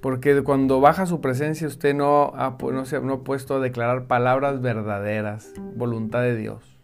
Porque 0.00 0.42
cuando 0.42 0.80
baja 0.80 1.06
su 1.06 1.20
presencia 1.20 1.66
usted 1.66 1.94
no 1.94 2.32
ha, 2.34 2.56
no, 2.60 2.84
se, 2.84 3.00
no 3.00 3.12
ha 3.14 3.24
puesto 3.24 3.56
a 3.56 3.60
declarar 3.60 4.06
palabras 4.06 4.60
verdaderas, 4.60 5.54
voluntad 5.74 6.22
de 6.22 6.36
Dios. 6.36 6.78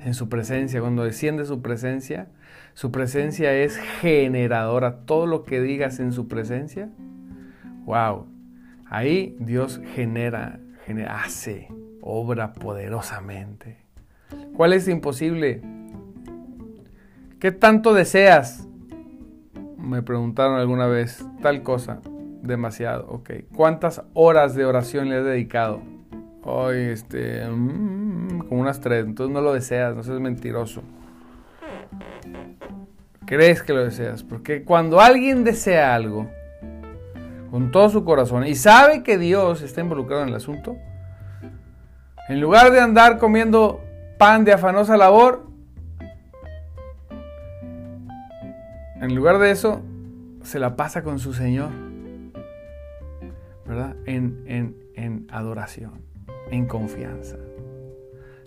En 0.00 0.14
su 0.14 0.28
presencia, 0.28 0.80
cuando 0.80 1.04
desciende 1.04 1.44
su 1.44 1.60
presencia, 1.60 2.28
su 2.74 2.92
presencia 2.92 3.52
es 3.52 3.76
generadora. 3.76 5.00
Todo 5.04 5.26
lo 5.26 5.44
que 5.44 5.60
digas 5.60 5.98
en 5.98 6.12
su 6.12 6.28
presencia, 6.28 6.88
wow. 7.84 8.37
Ahí 8.90 9.36
Dios 9.38 9.80
genera, 9.94 10.60
hace, 11.08 11.68
obra 12.00 12.54
poderosamente. 12.54 13.84
¿Cuál 14.56 14.72
es 14.72 14.88
imposible? 14.88 15.60
¿Qué 17.38 17.52
tanto 17.52 17.92
deseas? 17.92 18.66
Me 19.76 20.02
preguntaron 20.02 20.58
alguna 20.58 20.86
vez 20.86 21.24
tal 21.42 21.62
cosa. 21.62 22.00
Demasiado, 22.42 23.06
ok. 23.08 23.30
¿Cuántas 23.54 24.02
horas 24.14 24.54
de 24.54 24.64
oración 24.64 25.10
le 25.10 25.16
has 25.16 25.24
dedicado? 25.24 25.82
Hoy, 26.42 26.78
este, 26.78 27.46
mm, 27.46 28.38
como 28.48 28.60
unas 28.62 28.80
tres. 28.80 29.04
Entonces 29.04 29.34
no 29.34 29.42
lo 29.42 29.52
deseas, 29.52 29.94
no 29.94 30.02
seas 30.02 30.20
mentiroso. 30.20 30.82
Crees 33.26 33.62
que 33.62 33.74
lo 33.74 33.84
deseas. 33.84 34.22
Porque 34.22 34.64
cuando 34.64 35.00
alguien 35.00 35.44
desea 35.44 35.94
algo 35.94 36.28
con 37.50 37.70
todo 37.70 37.88
su 37.88 38.04
corazón 38.04 38.46
y 38.46 38.54
sabe 38.54 39.02
que 39.02 39.18
Dios 39.18 39.62
está 39.62 39.80
involucrado 39.80 40.22
en 40.22 40.28
el 40.28 40.34
asunto, 40.34 40.76
en 42.28 42.40
lugar 42.40 42.72
de 42.72 42.80
andar 42.80 43.18
comiendo 43.18 43.80
pan 44.18 44.44
de 44.44 44.52
afanosa 44.52 44.96
labor, 44.96 45.46
en 49.00 49.14
lugar 49.14 49.38
de 49.38 49.50
eso, 49.50 49.80
se 50.42 50.58
la 50.58 50.76
pasa 50.76 51.02
con 51.02 51.18
su 51.18 51.32
Señor, 51.32 51.70
¿verdad? 53.66 53.94
En, 54.06 54.76
en 54.94 55.26
adoración, 55.30 56.02
en 56.50 56.66
confianza, 56.66 57.36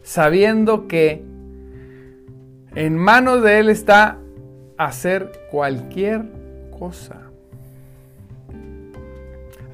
sabiendo 0.04 0.88
que 0.88 1.24
en 2.76 2.98
manos 2.98 3.42
de 3.42 3.60
Él 3.60 3.70
está 3.70 4.18
hacer 4.78 5.32
cualquier 5.52 6.26
cosa. 6.78 7.21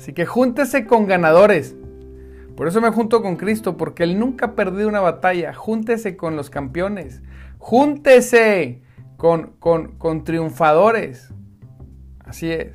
Así 0.07 0.13
que 0.13 0.25
júntese 0.25 0.85
con 0.85 1.05
ganadores. 1.05 1.75
Por 2.55 2.69
eso 2.69 2.79
me 2.79 2.91
junto 2.91 3.21
con 3.21 3.35
Cristo, 3.35 3.75
porque 3.75 4.03
Él 4.03 4.17
nunca 4.17 4.45
ha 4.45 4.55
perdido 4.55 4.87
una 4.87 5.01
batalla. 5.01 5.53
Júntese 5.53 6.15
con 6.15 6.37
los 6.37 6.49
campeones. 6.49 7.21
Júntese 7.57 8.83
con, 9.17 9.57
con, 9.59 10.23
triunfadores. 10.23 11.33
Así 12.23 12.49
es. 12.49 12.71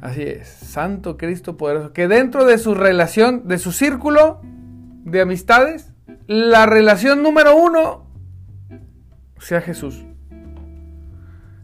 Así 0.00 0.22
es. 0.22 0.48
Santo 0.48 1.16
Cristo 1.16 1.56
poderoso. 1.56 1.92
Que 1.92 2.08
dentro 2.08 2.44
de 2.44 2.58
su 2.58 2.74
relación, 2.74 3.46
de 3.46 3.58
su 3.58 3.70
círculo 3.70 4.40
de 5.04 5.20
amistades, 5.20 5.92
la 6.26 6.66
relación 6.66 7.22
número 7.22 7.54
uno 7.56 8.04
sea 9.38 9.60
Jesús. 9.60 10.07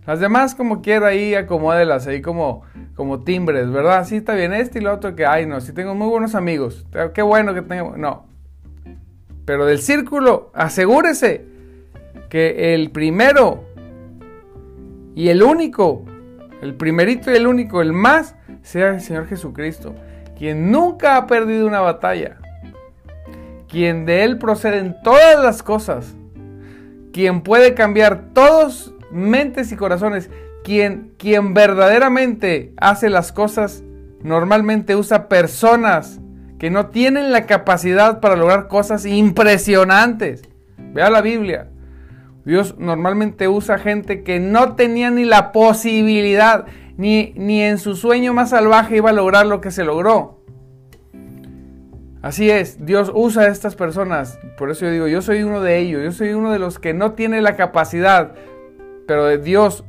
Las 0.07 0.21
demás 0.21 0.55
como 0.55 0.83
quiera 0.83 1.09
ahí 1.09 1.35
acomódelas 1.35 2.07
ahí 2.07 2.21
como 2.21 2.63
como 2.95 3.25
timbres, 3.25 3.71
¿verdad? 3.71 4.07
Sí, 4.07 4.17
está 4.17 4.35
bien, 4.35 4.53
este 4.53 4.79
y 4.79 4.83
lo 4.83 4.93
otro 4.93 5.17
que, 5.17 5.27
ay, 5.27 5.47
no, 5.47 5.61
si 5.61 5.73
tengo 5.73 5.95
muy 5.95 6.09
buenos 6.09 6.35
amigos, 6.35 6.87
qué 7.13 7.23
bueno 7.23 7.55
que 7.55 7.63
tengo, 7.63 7.97
no. 7.97 8.27
Pero 9.45 9.67
del 9.67 9.79
círculo, 9.79 10.51
asegúrese 10.55 11.45
que 12.29 12.75
el 12.75 12.91
primero 12.91 13.65
y 15.15 15.29
el 15.29 15.43
único, 15.43 16.05
el 16.63 16.75
primerito 16.75 17.33
y 17.33 17.37
el 17.37 17.47
único, 17.47 17.83
el 17.83 17.93
más, 17.93 18.37
sea 18.63 18.91
el 18.91 19.01
Señor 19.01 19.27
Jesucristo, 19.27 19.95
quien 20.39 20.71
nunca 20.71 21.17
ha 21.17 21.27
perdido 21.27 21.67
una 21.67 21.81
batalla, 21.81 22.39
quien 23.69 24.07
de 24.07 24.25
Él 24.25 24.39
proceden 24.39 24.97
todas 25.03 25.43
las 25.43 25.63
cosas, 25.63 26.15
quien 27.13 27.43
puede 27.43 27.75
cambiar 27.75 28.33
todos 28.33 28.94
mentes 29.15 29.73
y 29.73 29.77
corazones, 29.77 30.29
quien, 30.65 31.13
quien 31.17 31.55
verdaderamente 31.55 32.73
hace 32.77 33.09
las 33.09 33.33
cosas 33.33 33.83
normalmente 34.23 34.97
usa 34.97 35.29
personas 35.29 36.21
que 36.59 36.71
no 36.71 36.87
tienen 36.87 37.33
la 37.33 37.47
capacidad 37.47 38.21
para 38.21 38.37
lograr 38.37 38.69
cosas 38.69 39.07
impresionantes. 39.07 40.43
Vea 40.79 41.11
la 41.11 41.21
Biblia. 41.21 41.69
Dios 42.45 42.77
normalmente 42.79 43.49
usa 43.49 43.79
gente 43.79 44.23
que 44.23 44.41
no 44.41 44.75
tenía 44.75 45.11
ni 45.11 45.25
la 45.25 45.53
posibilidad, 45.53 46.67
ni, 46.97 47.33
ni 47.37 47.63
en 47.63 47.79
su 47.79 47.97
sueño 47.97 48.35
más 48.35 48.51
salvaje 48.51 48.97
iba 48.97 49.11
a 49.11 49.15
lograr 49.15 49.47
lo 49.47 49.61
que 49.61 49.71
se 49.71 49.85
logró. 49.85 50.43
Así 52.25 52.51
es, 52.51 52.87
Dios 52.87 53.13
usa 53.15 53.43
a 53.43 53.49
estas 53.49 53.77
personas. 53.77 54.39
Por 54.57 54.71
eso 54.71 54.87
yo 54.87 54.93
digo, 54.93 55.07
yo 55.07 55.21
soy 55.21 55.43
uno 55.43 55.61
de 55.61 55.79
ellos, 55.79 56.03
yo 56.03 56.13
soy 56.13 56.33
uno 56.33 56.51
de 56.51 56.59
los 56.59 56.79
que 56.79 56.95
no 56.95 57.13
tiene 57.13 57.43
la 57.43 57.57
capacidad, 57.57 58.33
pero 59.07 59.37
Dios 59.39 59.85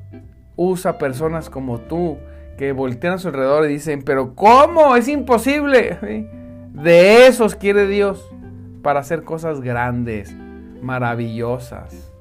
usa 0.56 0.98
personas 0.98 1.50
como 1.50 1.80
tú 1.80 2.18
que 2.58 2.72
voltean 2.72 3.14
a 3.14 3.18
su 3.18 3.28
alrededor 3.28 3.66
y 3.66 3.74
dicen, 3.74 4.04
pero 4.04 4.36
¿cómo? 4.36 4.96
Es 4.96 5.08
imposible. 5.08 5.98
De 6.74 7.28
esos 7.28 7.56
quiere 7.56 7.88
Dios 7.88 8.30
para 8.82 9.00
hacer 9.00 9.24
cosas 9.24 9.62
grandes, 9.62 10.36
maravillosas. 10.82 12.12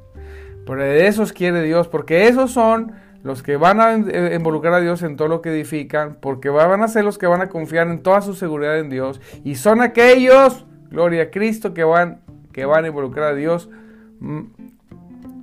Pero 0.67 0.81
de 0.83 1.07
esos 1.07 1.33
quiere 1.33 1.63
Dios, 1.63 1.89
porque 1.89 2.29
esos 2.29 2.53
son 2.53 2.93
los 3.23 3.43
que 3.43 3.57
van 3.57 3.81
a 3.81 3.95
eh, 3.95 4.35
involucrar 4.35 4.75
a 4.75 4.81
Dios 4.81 5.03
en 5.03 5.17
todo 5.17 5.29
lo 5.29 5.43
que 5.43 5.51
edifican, 5.51 6.17
porque 6.21 6.49
van 6.49 6.83
a 6.83 6.89
ser 6.89 7.05
los 7.05 7.19
que 7.19 7.27
van 7.27 7.43
a 7.43 7.49
confiar 7.49 7.89
en 7.89 8.03
toda 8.03 8.23
su 8.23 8.35
seguridad 8.35 8.79
en 8.79 8.91
Dios, 8.91 9.21
y 9.45 9.57
son 9.57 9.83
aquellos, 9.83 10.65
gloria 10.91 11.25
a 11.25 11.31
Cristo, 11.31 11.75
que 11.75 11.85
van, 11.85 12.21
que 12.53 12.65
van 12.65 12.85
a 12.85 12.89
involucrar 12.89 13.33
a 13.33 13.35
Dios 13.35 13.69
mm, 14.21 14.43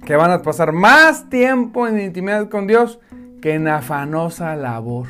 que 0.05 0.15
van 0.15 0.31
a 0.31 0.41
pasar 0.41 0.71
más 0.71 1.29
tiempo 1.29 1.87
en 1.87 1.99
intimidad 1.99 2.49
con 2.49 2.67
Dios 2.67 2.99
que 3.41 3.53
en 3.55 3.67
afanosa 3.67 4.55
labor, 4.55 5.07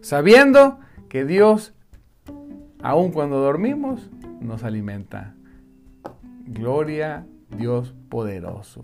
sabiendo 0.00 0.78
que 1.08 1.24
Dios, 1.24 1.74
aun 2.82 3.12
cuando 3.12 3.38
dormimos, 3.38 4.10
nos 4.40 4.64
alimenta. 4.64 5.34
Gloria 6.46 7.26
Dios 7.50 7.94
poderoso. 8.08 8.82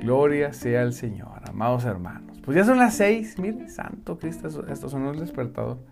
Gloria 0.00 0.52
sea 0.52 0.82
el 0.82 0.92
Señor, 0.92 1.42
amados 1.48 1.84
hermanos. 1.84 2.38
Pues 2.44 2.56
ya 2.56 2.64
son 2.64 2.78
las 2.78 2.94
seis, 2.94 3.38
mire, 3.38 3.68
Santo 3.68 4.18
Cristo, 4.18 4.48
estos 4.68 4.90
son 4.90 5.04
los 5.04 5.18
despertadores. 5.18 5.82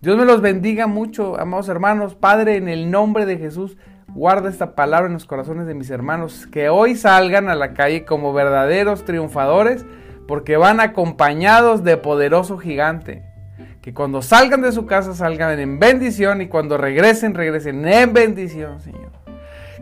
Dios 0.00 0.16
me 0.16 0.24
los 0.24 0.40
bendiga 0.40 0.86
mucho, 0.86 1.38
amados 1.40 1.68
hermanos. 1.68 2.14
Padre, 2.14 2.56
en 2.56 2.68
el 2.68 2.90
nombre 2.90 3.26
de 3.26 3.38
Jesús, 3.38 3.76
Guarda 4.16 4.48
esta 4.48 4.74
palabra 4.74 5.08
en 5.08 5.12
los 5.12 5.26
corazones 5.26 5.66
de 5.66 5.74
mis 5.74 5.90
hermanos, 5.90 6.46
que 6.50 6.70
hoy 6.70 6.96
salgan 6.96 7.50
a 7.50 7.54
la 7.54 7.74
calle 7.74 8.06
como 8.06 8.32
verdaderos 8.32 9.04
triunfadores, 9.04 9.84
porque 10.26 10.56
van 10.56 10.80
acompañados 10.80 11.84
de 11.84 11.98
poderoso 11.98 12.56
gigante. 12.56 13.24
Que 13.82 13.92
cuando 13.92 14.22
salgan 14.22 14.62
de 14.62 14.72
su 14.72 14.86
casa 14.86 15.14
salgan 15.14 15.60
en 15.60 15.78
bendición 15.78 16.40
y 16.40 16.48
cuando 16.48 16.78
regresen, 16.78 17.34
regresen 17.34 17.86
en 17.86 18.14
bendición, 18.14 18.80
Señor. 18.80 19.10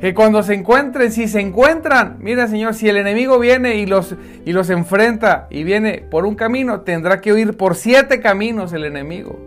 Que 0.01 0.15
cuando 0.15 0.43
se 0.43 0.55
encuentren, 0.55 1.13
si 1.13 1.29
se 1.29 1.39
encuentran, 1.39 2.17
mira 2.19 2.49
Señor, 2.49 2.75
si 2.75 2.89
el 2.89 2.97
enemigo 2.97 3.39
viene 3.39 3.77
y 3.77 3.87
los, 3.87 4.17
y 4.45 4.53
los 4.53 4.69
enfrenta 4.69 5.47
y 5.49 5.63
viene 5.63 6.05
por 6.11 6.27
un 6.27 6.35
camino, 6.35 6.81
tendrá 6.81 7.21
que 7.21 7.33
huir 7.33 7.57
por 7.57 7.77
siete 7.77 8.19
caminos 8.19 8.73
el 8.73 8.85
enemigo. 8.85 9.39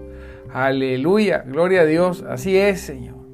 Aleluya, 0.53 1.43
gloria 1.45 1.81
a 1.81 1.85
Dios, 1.85 2.23
así 2.25 2.57
es 2.57 2.79
Señor 2.79 3.26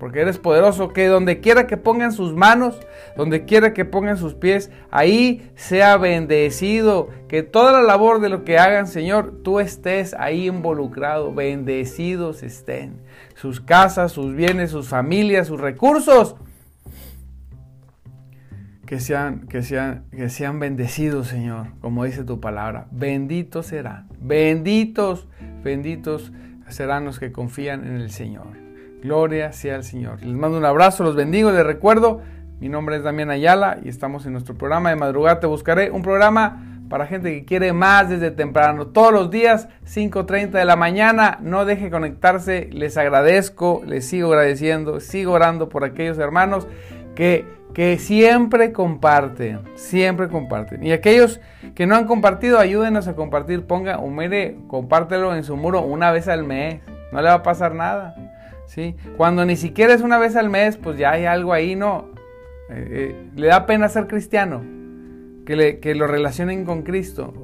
porque 0.00 0.22
eres 0.22 0.38
poderoso, 0.38 0.88
que 0.88 1.06
donde 1.06 1.40
quiera 1.40 1.66
que 1.66 1.76
pongan 1.76 2.10
sus 2.10 2.34
manos, 2.34 2.80
donde 3.16 3.44
quiera 3.44 3.74
que 3.74 3.84
pongan 3.84 4.16
sus 4.16 4.34
pies, 4.34 4.70
ahí 4.90 5.52
sea 5.54 5.98
bendecido, 5.98 7.10
que 7.28 7.42
toda 7.42 7.70
la 7.70 7.82
labor 7.82 8.20
de 8.20 8.30
lo 8.30 8.42
que 8.42 8.58
hagan, 8.58 8.86
Señor, 8.86 9.42
tú 9.44 9.60
estés 9.60 10.14
ahí 10.14 10.48
involucrado, 10.48 11.34
bendecidos 11.34 12.42
estén, 12.42 13.02
sus 13.34 13.60
casas, 13.60 14.10
sus 14.10 14.34
bienes, 14.34 14.70
sus 14.70 14.88
familias, 14.88 15.48
sus 15.48 15.60
recursos, 15.60 16.34
que 18.86 19.00
sean, 19.00 19.46
que 19.48 19.62
sean, 19.62 20.06
que 20.10 20.30
sean 20.30 20.58
bendecidos, 20.58 21.28
Señor, 21.28 21.68
como 21.80 22.04
dice 22.04 22.24
tu 22.24 22.40
palabra, 22.40 22.86
benditos 22.90 23.66
serán, 23.66 24.08
benditos, 24.18 25.28
benditos 25.62 26.32
serán 26.68 27.04
los 27.04 27.18
que 27.20 27.32
confían 27.32 27.86
en 27.86 27.96
el 27.96 28.10
Señor. 28.10 28.69
Gloria 29.02 29.52
sea 29.52 29.76
al 29.76 29.84
Señor. 29.84 30.22
Les 30.22 30.34
mando 30.34 30.58
un 30.58 30.64
abrazo, 30.64 31.04
los 31.04 31.16
bendigo, 31.16 31.50
les 31.50 31.64
recuerdo, 31.64 32.20
mi 32.60 32.68
nombre 32.68 32.96
es 32.96 33.02
Damián 33.02 33.30
Ayala 33.30 33.78
y 33.82 33.88
estamos 33.88 34.26
en 34.26 34.32
nuestro 34.32 34.54
programa 34.54 34.90
de 34.90 34.96
madrugada 34.96 35.40
Te 35.40 35.46
Buscaré, 35.46 35.90
un 35.90 36.02
programa 36.02 36.70
para 36.90 37.06
gente 37.06 37.32
que 37.32 37.44
quiere 37.46 37.72
más 37.72 38.10
desde 38.10 38.32
temprano. 38.32 38.88
Todos 38.88 39.12
los 39.12 39.30
días, 39.30 39.68
5.30 39.86 40.50
de 40.50 40.64
la 40.64 40.76
mañana. 40.76 41.38
No 41.40 41.64
deje 41.64 41.88
conectarse. 41.88 42.68
Les 42.72 42.98
agradezco, 42.98 43.80
les 43.86 44.06
sigo 44.06 44.28
agradeciendo, 44.28 45.00
sigo 45.00 45.32
orando 45.32 45.68
por 45.68 45.84
aquellos 45.84 46.18
hermanos 46.18 46.66
que, 47.14 47.46
que 47.72 47.96
siempre 47.96 48.72
comparten, 48.72 49.60
siempre 49.76 50.28
comparten. 50.28 50.84
Y 50.84 50.90
aquellos 50.90 51.40
que 51.76 51.86
no 51.86 51.94
han 51.94 52.06
compartido, 52.06 52.58
ayúdenos 52.58 53.06
a 53.06 53.14
compartir. 53.14 53.64
Ponga, 53.66 53.98
o 53.98 54.08
mire, 54.08 54.56
compártelo 54.66 55.34
en 55.34 55.44
su 55.44 55.56
muro 55.56 55.82
una 55.82 56.10
vez 56.10 56.26
al 56.26 56.42
mes. 56.42 56.80
No 57.12 57.22
le 57.22 57.28
va 57.28 57.34
a 57.34 57.42
pasar 57.44 57.72
nada. 57.72 58.16
¿Sí? 58.70 58.94
Cuando 59.16 59.44
ni 59.44 59.56
siquiera 59.56 59.92
es 59.92 60.00
una 60.00 60.18
vez 60.18 60.36
al 60.36 60.48
mes, 60.48 60.76
pues 60.76 60.96
ya 60.96 61.10
hay 61.10 61.26
algo 61.26 61.52
ahí, 61.52 61.74
¿no? 61.74 62.08
Eh, 62.70 62.88
eh, 62.90 63.30
le 63.34 63.48
da 63.48 63.66
pena 63.66 63.88
ser 63.88 64.06
cristiano, 64.06 64.62
que, 65.44 65.56
le, 65.56 65.80
que 65.80 65.94
lo 65.96 66.06
relacionen 66.06 66.64
con 66.64 66.82
Cristo. 66.82 67.34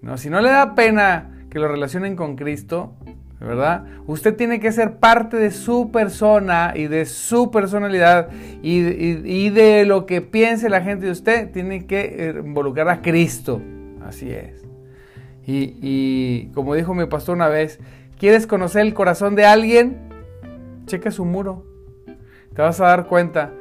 No, 0.00 0.16
si 0.16 0.30
no 0.30 0.40
le 0.40 0.48
da 0.48 0.74
pena 0.74 1.46
que 1.50 1.58
lo 1.58 1.68
relacionen 1.68 2.16
con 2.16 2.36
Cristo, 2.36 2.94
¿verdad? 3.38 3.84
Usted 4.06 4.34
tiene 4.34 4.60
que 4.60 4.72
ser 4.72 4.96
parte 4.96 5.36
de 5.36 5.50
su 5.50 5.90
persona 5.90 6.72
y 6.74 6.86
de 6.86 7.04
su 7.04 7.50
personalidad 7.50 8.30
y, 8.62 9.50
de 9.50 9.84
lo 9.84 10.06
que 10.06 10.22
piense 10.22 10.70
la 10.70 10.80
gente 10.80 11.04
de 11.04 11.12
usted, 11.12 11.50
tiene 11.50 11.86
que 11.86 12.00
eh, 12.18 12.34
involucrar 12.42 12.88
a 12.88 13.02
Cristo. 13.02 13.60
Así 14.06 14.30
es. 14.30 14.64
Y, 15.46 15.76
y 15.82 16.50
como 16.54 16.74
dijo 16.74 16.94
mi 16.94 17.04
pastor 17.04 17.36
una 17.36 17.48
vez, 17.48 17.78
¿quieres 18.18 18.46
conocer 18.46 18.80
el 18.82 18.94
corazón 18.94 19.34
de 19.34 19.44
alguien? 19.44 20.13
Checa 20.86 21.10
su 21.10 21.24
muro. 21.24 21.64
Te 22.54 22.62
vas 22.62 22.80
a 22.80 22.86
dar 22.86 23.06
cuenta 23.06 23.52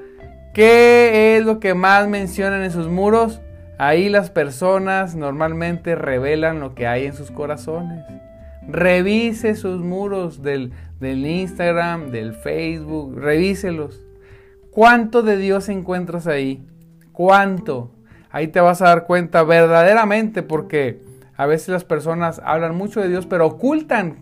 ¿Qué 0.54 1.36
es 1.36 1.46
lo 1.46 1.60
que 1.60 1.74
más 1.74 2.08
mencionan 2.08 2.64
en 2.64 2.70
sus 2.70 2.88
muros? 2.88 3.42
Ahí 3.80 4.08
las 4.08 4.30
personas 4.30 5.16
normalmente 5.16 5.96
revelan 5.96 6.60
lo 6.60 6.76
que 6.76 6.86
hay 6.86 7.06
en 7.08 7.14
sus 7.14 7.32
corazones. 7.32 8.06
Revise 8.68 9.56
sus 9.56 9.82
muros 9.82 10.44
del, 10.44 10.72
del 11.00 11.26
Instagram, 11.26 12.12
del 12.12 12.36
Facebook, 12.36 13.18
revíselos. 13.18 14.06
¿Cuánto 14.70 15.24
de 15.24 15.38
Dios 15.38 15.70
encuentras 15.70 16.28
ahí? 16.28 16.64
¿Cuánto? 17.12 17.90
Ahí 18.30 18.48
te 18.48 18.62
vas 18.62 18.84
a 18.84 18.90
dar 18.90 19.06
cuenta 19.06 19.42
verdaderamente 19.42 20.44
porque 20.44 21.02
a 21.36 21.48
veces 21.48 21.70
las 21.70 21.84
personas 21.84 22.40
hablan 22.46 22.76
mucho 22.76 23.02
de 23.02 23.10
Dios 23.10 23.26
pero 23.26 23.48
ocultan 23.48 24.18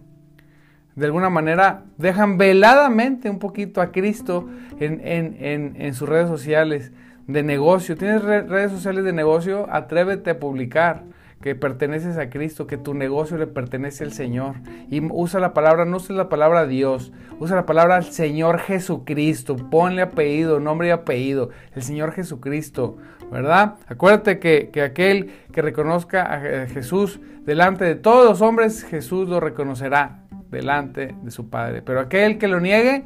de 0.95 1.06
alguna 1.06 1.30
manera 1.30 1.86
dejan 1.97 2.38
veladamente 2.38 3.30
un 3.30 3.39
poquito 3.39 3.82
a 3.82 3.91
Cristo 3.91 4.49
en, 4.80 5.93
sus 5.93 6.08
redes 6.08 6.27
sociales 6.27 6.91
de 7.27 7.43
negocio. 7.43 7.95
¿Tienes 7.95 8.23
redes 8.23 8.71
sociales 8.71 9.04
de 9.04 9.13
negocio? 9.13 9.67
Atrévete 9.71 10.32
a 10.32 10.39
publicar 10.39 11.04
que 11.41 11.56
perteneces 11.56 12.17
a 12.17 12.30
Cristo, 12.30 12.67
que 12.67 12.77
tu 12.77 12.93
negocio 12.93 13.38
le 13.38 13.47
pertenece 13.47 14.04
al 14.04 14.13
Señor. 14.13 14.56
Y 14.89 15.01
usa 15.12 15.39
la 15.39 15.54
palabra, 15.54 15.86
no 15.86 15.97
usa 15.97 16.15
la 16.15 16.30
palabra 16.30 16.67
Dios, 16.67 17.12
usa 17.39 17.56
la 17.56 17.65
palabra 17.65 18.01
Señor 18.04 18.60
Jesucristo. 18.60 19.56
Ponle 19.56 20.04
apellido, 20.04 20.60
nombre 20.60 20.89
y 20.89 20.91
apellido, 20.91 21.49
el 21.73 21.82
Señor 21.82 22.12
Jesucristo, 22.12 22.97
¿verdad? 23.32 23.75
Acuérdate 23.88 24.39
que, 24.39 24.69
que 24.71 24.84
aquel 24.84 25.32
que 25.51 25.62
reconozca 25.62 26.32
a 26.32 26.67
Jesús 26.67 27.19
delante 27.43 27.86
de 27.86 27.95
todos 27.95 28.30
los 28.30 28.41
hombres, 28.41 28.84
Jesús 28.84 29.27
lo 29.27 29.39
reconocerá 29.39 30.20
delante 30.51 31.15
de 31.21 31.31
su 31.31 31.49
Padre. 31.49 31.81
Pero 31.81 31.99
aquel 31.99 32.37
que 32.37 32.47
lo 32.47 32.59
niegue 32.59 33.03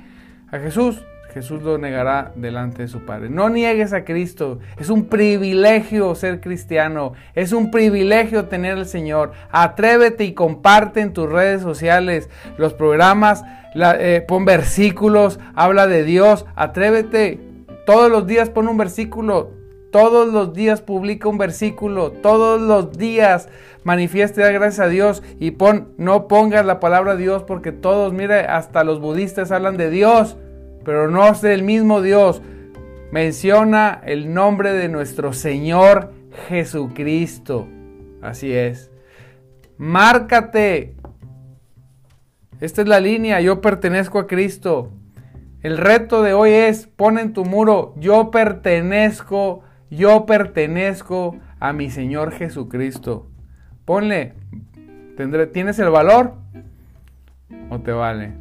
a 0.51 0.59
Jesús, 0.59 1.01
Jesús 1.35 1.61
lo 1.63 1.77
negará 1.77 2.31
delante 2.35 2.83
de 2.83 2.87
su 2.87 3.05
Padre. 3.05 3.29
No 3.29 3.49
niegues 3.49 3.91
a 3.91 4.05
Cristo. 4.05 4.59
Es 4.77 4.89
un 4.89 5.07
privilegio 5.07 6.15
ser 6.15 6.39
cristiano. 6.39 7.11
Es 7.33 7.51
un 7.51 7.71
privilegio 7.71 8.45
tener 8.45 8.77
al 8.77 8.85
Señor. 8.85 9.33
Atrévete 9.51 10.23
y 10.23 10.33
comparte 10.33 11.01
en 11.01 11.11
tus 11.11 11.29
redes 11.29 11.61
sociales 11.61 12.29
los 12.57 12.73
programas. 12.73 13.43
Eh, 13.75 14.23
pon 14.25 14.45
versículos. 14.45 15.37
Habla 15.55 15.87
de 15.87 16.03
Dios. 16.03 16.45
Atrévete. 16.55 17.41
Todos 17.85 18.09
los 18.09 18.25
días 18.27 18.49
pon 18.49 18.69
un 18.69 18.77
versículo. 18.77 19.64
Todos 19.95 20.33
los 20.33 20.53
días 20.53 20.81
publica 20.81 21.29
un 21.29 21.37
versículo. 21.37 22.11
Todos 22.11 22.59
los 22.59 22.97
días 22.97 23.47
manifieste, 23.85 24.41
da 24.41 24.51
gracias 24.51 24.85
a 24.85 24.89
Dios 24.89 25.23
y 25.39 25.51
pon, 25.51 25.93
no 25.97 26.27
pongas 26.27 26.65
la 26.65 26.81
palabra 26.81 27.15
Dios 27.15 27.43
porque 27.43 27.71
todos, 27.71 28.11
mire, 28.11 28.41
hasta 28.41 28.83
los 28.83 28.99
budistas 28.99 29.53
hablan 29.53 29.77
de 29.77 29.89
Dios, 29.89 30.35
pero 30.83 31.09
no 31.09 31.25
es 31.29 31.41
el 31.45 31.63
mismo 31.63 32.01
Dios. 32.01 32.41
Menciona 33.13 34.01
el 34.05 34.33
nombre 34.33 34.73
de 34.73 34.89
nuestro 34.89 35.31
Señor 35.31 36.11
Jesucristo. 36.49 37.65
Así 38.21 38.51
es. 38.51 38.91
Márcate. 39.77 40.97
Esta 42.59 42.81
es 42.81 42.87
la 42.89 42.99
línea, 42.99 43.39
yo 43.39 43.61
pertenezco 43.61 44.19
a 44.19 44.27
Cristo. 44.27 44.91
El 45.61 45.77
reto 45.77 46.21
de 46.21 46.33
hoy 46.33 46.51
es, 46.51 46.85
pon 46.85 47.17
en 47.17 47.31
tu 47.31 47.45
muro, 47.45 47.93
yo 47.95 48.29
pertenezco, 48.29 49.63
yo 49.89 50.25
pertenezco 50.25 51.37
a 51.59 51.73
mi 51.73 51.89
Señor 51.89 52.31
Jesucristo. 52.31 53.29
Ponle, 53.85 54.33
¿tienes 55.53 55.79
el 55.79 55.89
valor? 55.89 56.33
¿O 57.69 57.79
te 57.79 57.91
vale? 57.91 58.33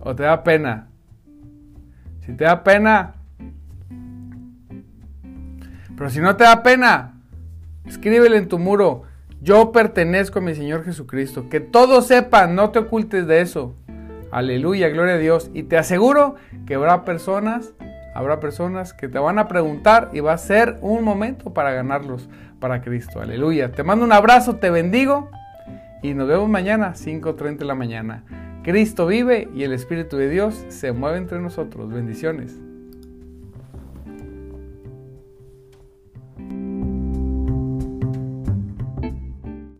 ¿O 0.00 0.14
te 0.14 0.22
da 0.22 0.42
pena? 0.42 0.88
Si 2.20 2.32
te 2.32 2.44
da 2.44 2.62
pena, 2.62 3.14
pero 5.96 6.10
si 6.10 6.20
no 6.20 6.36
te 6.36 6.44
da 6.44 6.62
pena, 6.62 7.14
escríbele 7.86 8.36
en 8.36 8.48
tu 8.48 8.58
muro, 8.58 9.02
yo 9.40 9.72
pertenezco 9.72 10.38
a 10.38 10.42
mi 10.42 10.54
Señor 10.54 10.84
Jesucristo. 10.84 11.48
Que 11.48 11.60
todos 11.60 12.06
sepan, 12.06 12.54
no 12.54 12.70
te 12.70 12.78
ocultes 12.78 13.26
de 13.26 13.40
eso. 13.40 13.74
Aleluya, 14.30 14.88
gloria 14.88 15.14
a 15.14 15.18
Dios. 15.18 15.50
Y 15.52 15.64
te 15.64 15.76
aseguro 15.76 16.36
que 16.66 16.76
habrá 16.76 17.04
personas, 17.04 17.74
habrá 18.14 18.40
personas 18.40 18.92
que 18.92 19.08
te 19.08 19.18
van 19.18 19.38
a 19.38 19.48
preguntar 19.48 20.10
y 20.12 20.20
va 20.20 20.32
a 20.32 20.38
ser 20.38 20.78
un 20.80 21.04
momento 21.04 21.52
para 21.52 21.72
ganarlos 21.72 22.28
para 22.60 22.82
Cristo. 22.82 23.20
Aleluya. 23.20 23.72
Te 23.72 23.82
mando 23.82 24.04
un 24.04 24.12
abrazo, 24.12 24.56
te 24.56 24.70
bendigo 24.70 25.30
y 26.02 26.14
nos 26.14 26.28
vemos 26.28 26.48
mañana 26.48 26.94
5.30 26.94 27.58
de 27.58 27.64
la 27.64 27.74
mañana. 27.74 28.24
Cristo 28.62 29.06
vive 29.06 29.48
y 29.54 29.64
el 29.64 29.72
Espíritu 29.72 30.16
de 30.16 30.28
Dios 30.28 30.64
se 30.68 30.92
mueve 30.92 31.18
entre 31.18 31.40
nosotros. 31.40 31.90
Bendiciones. 31.90 32.71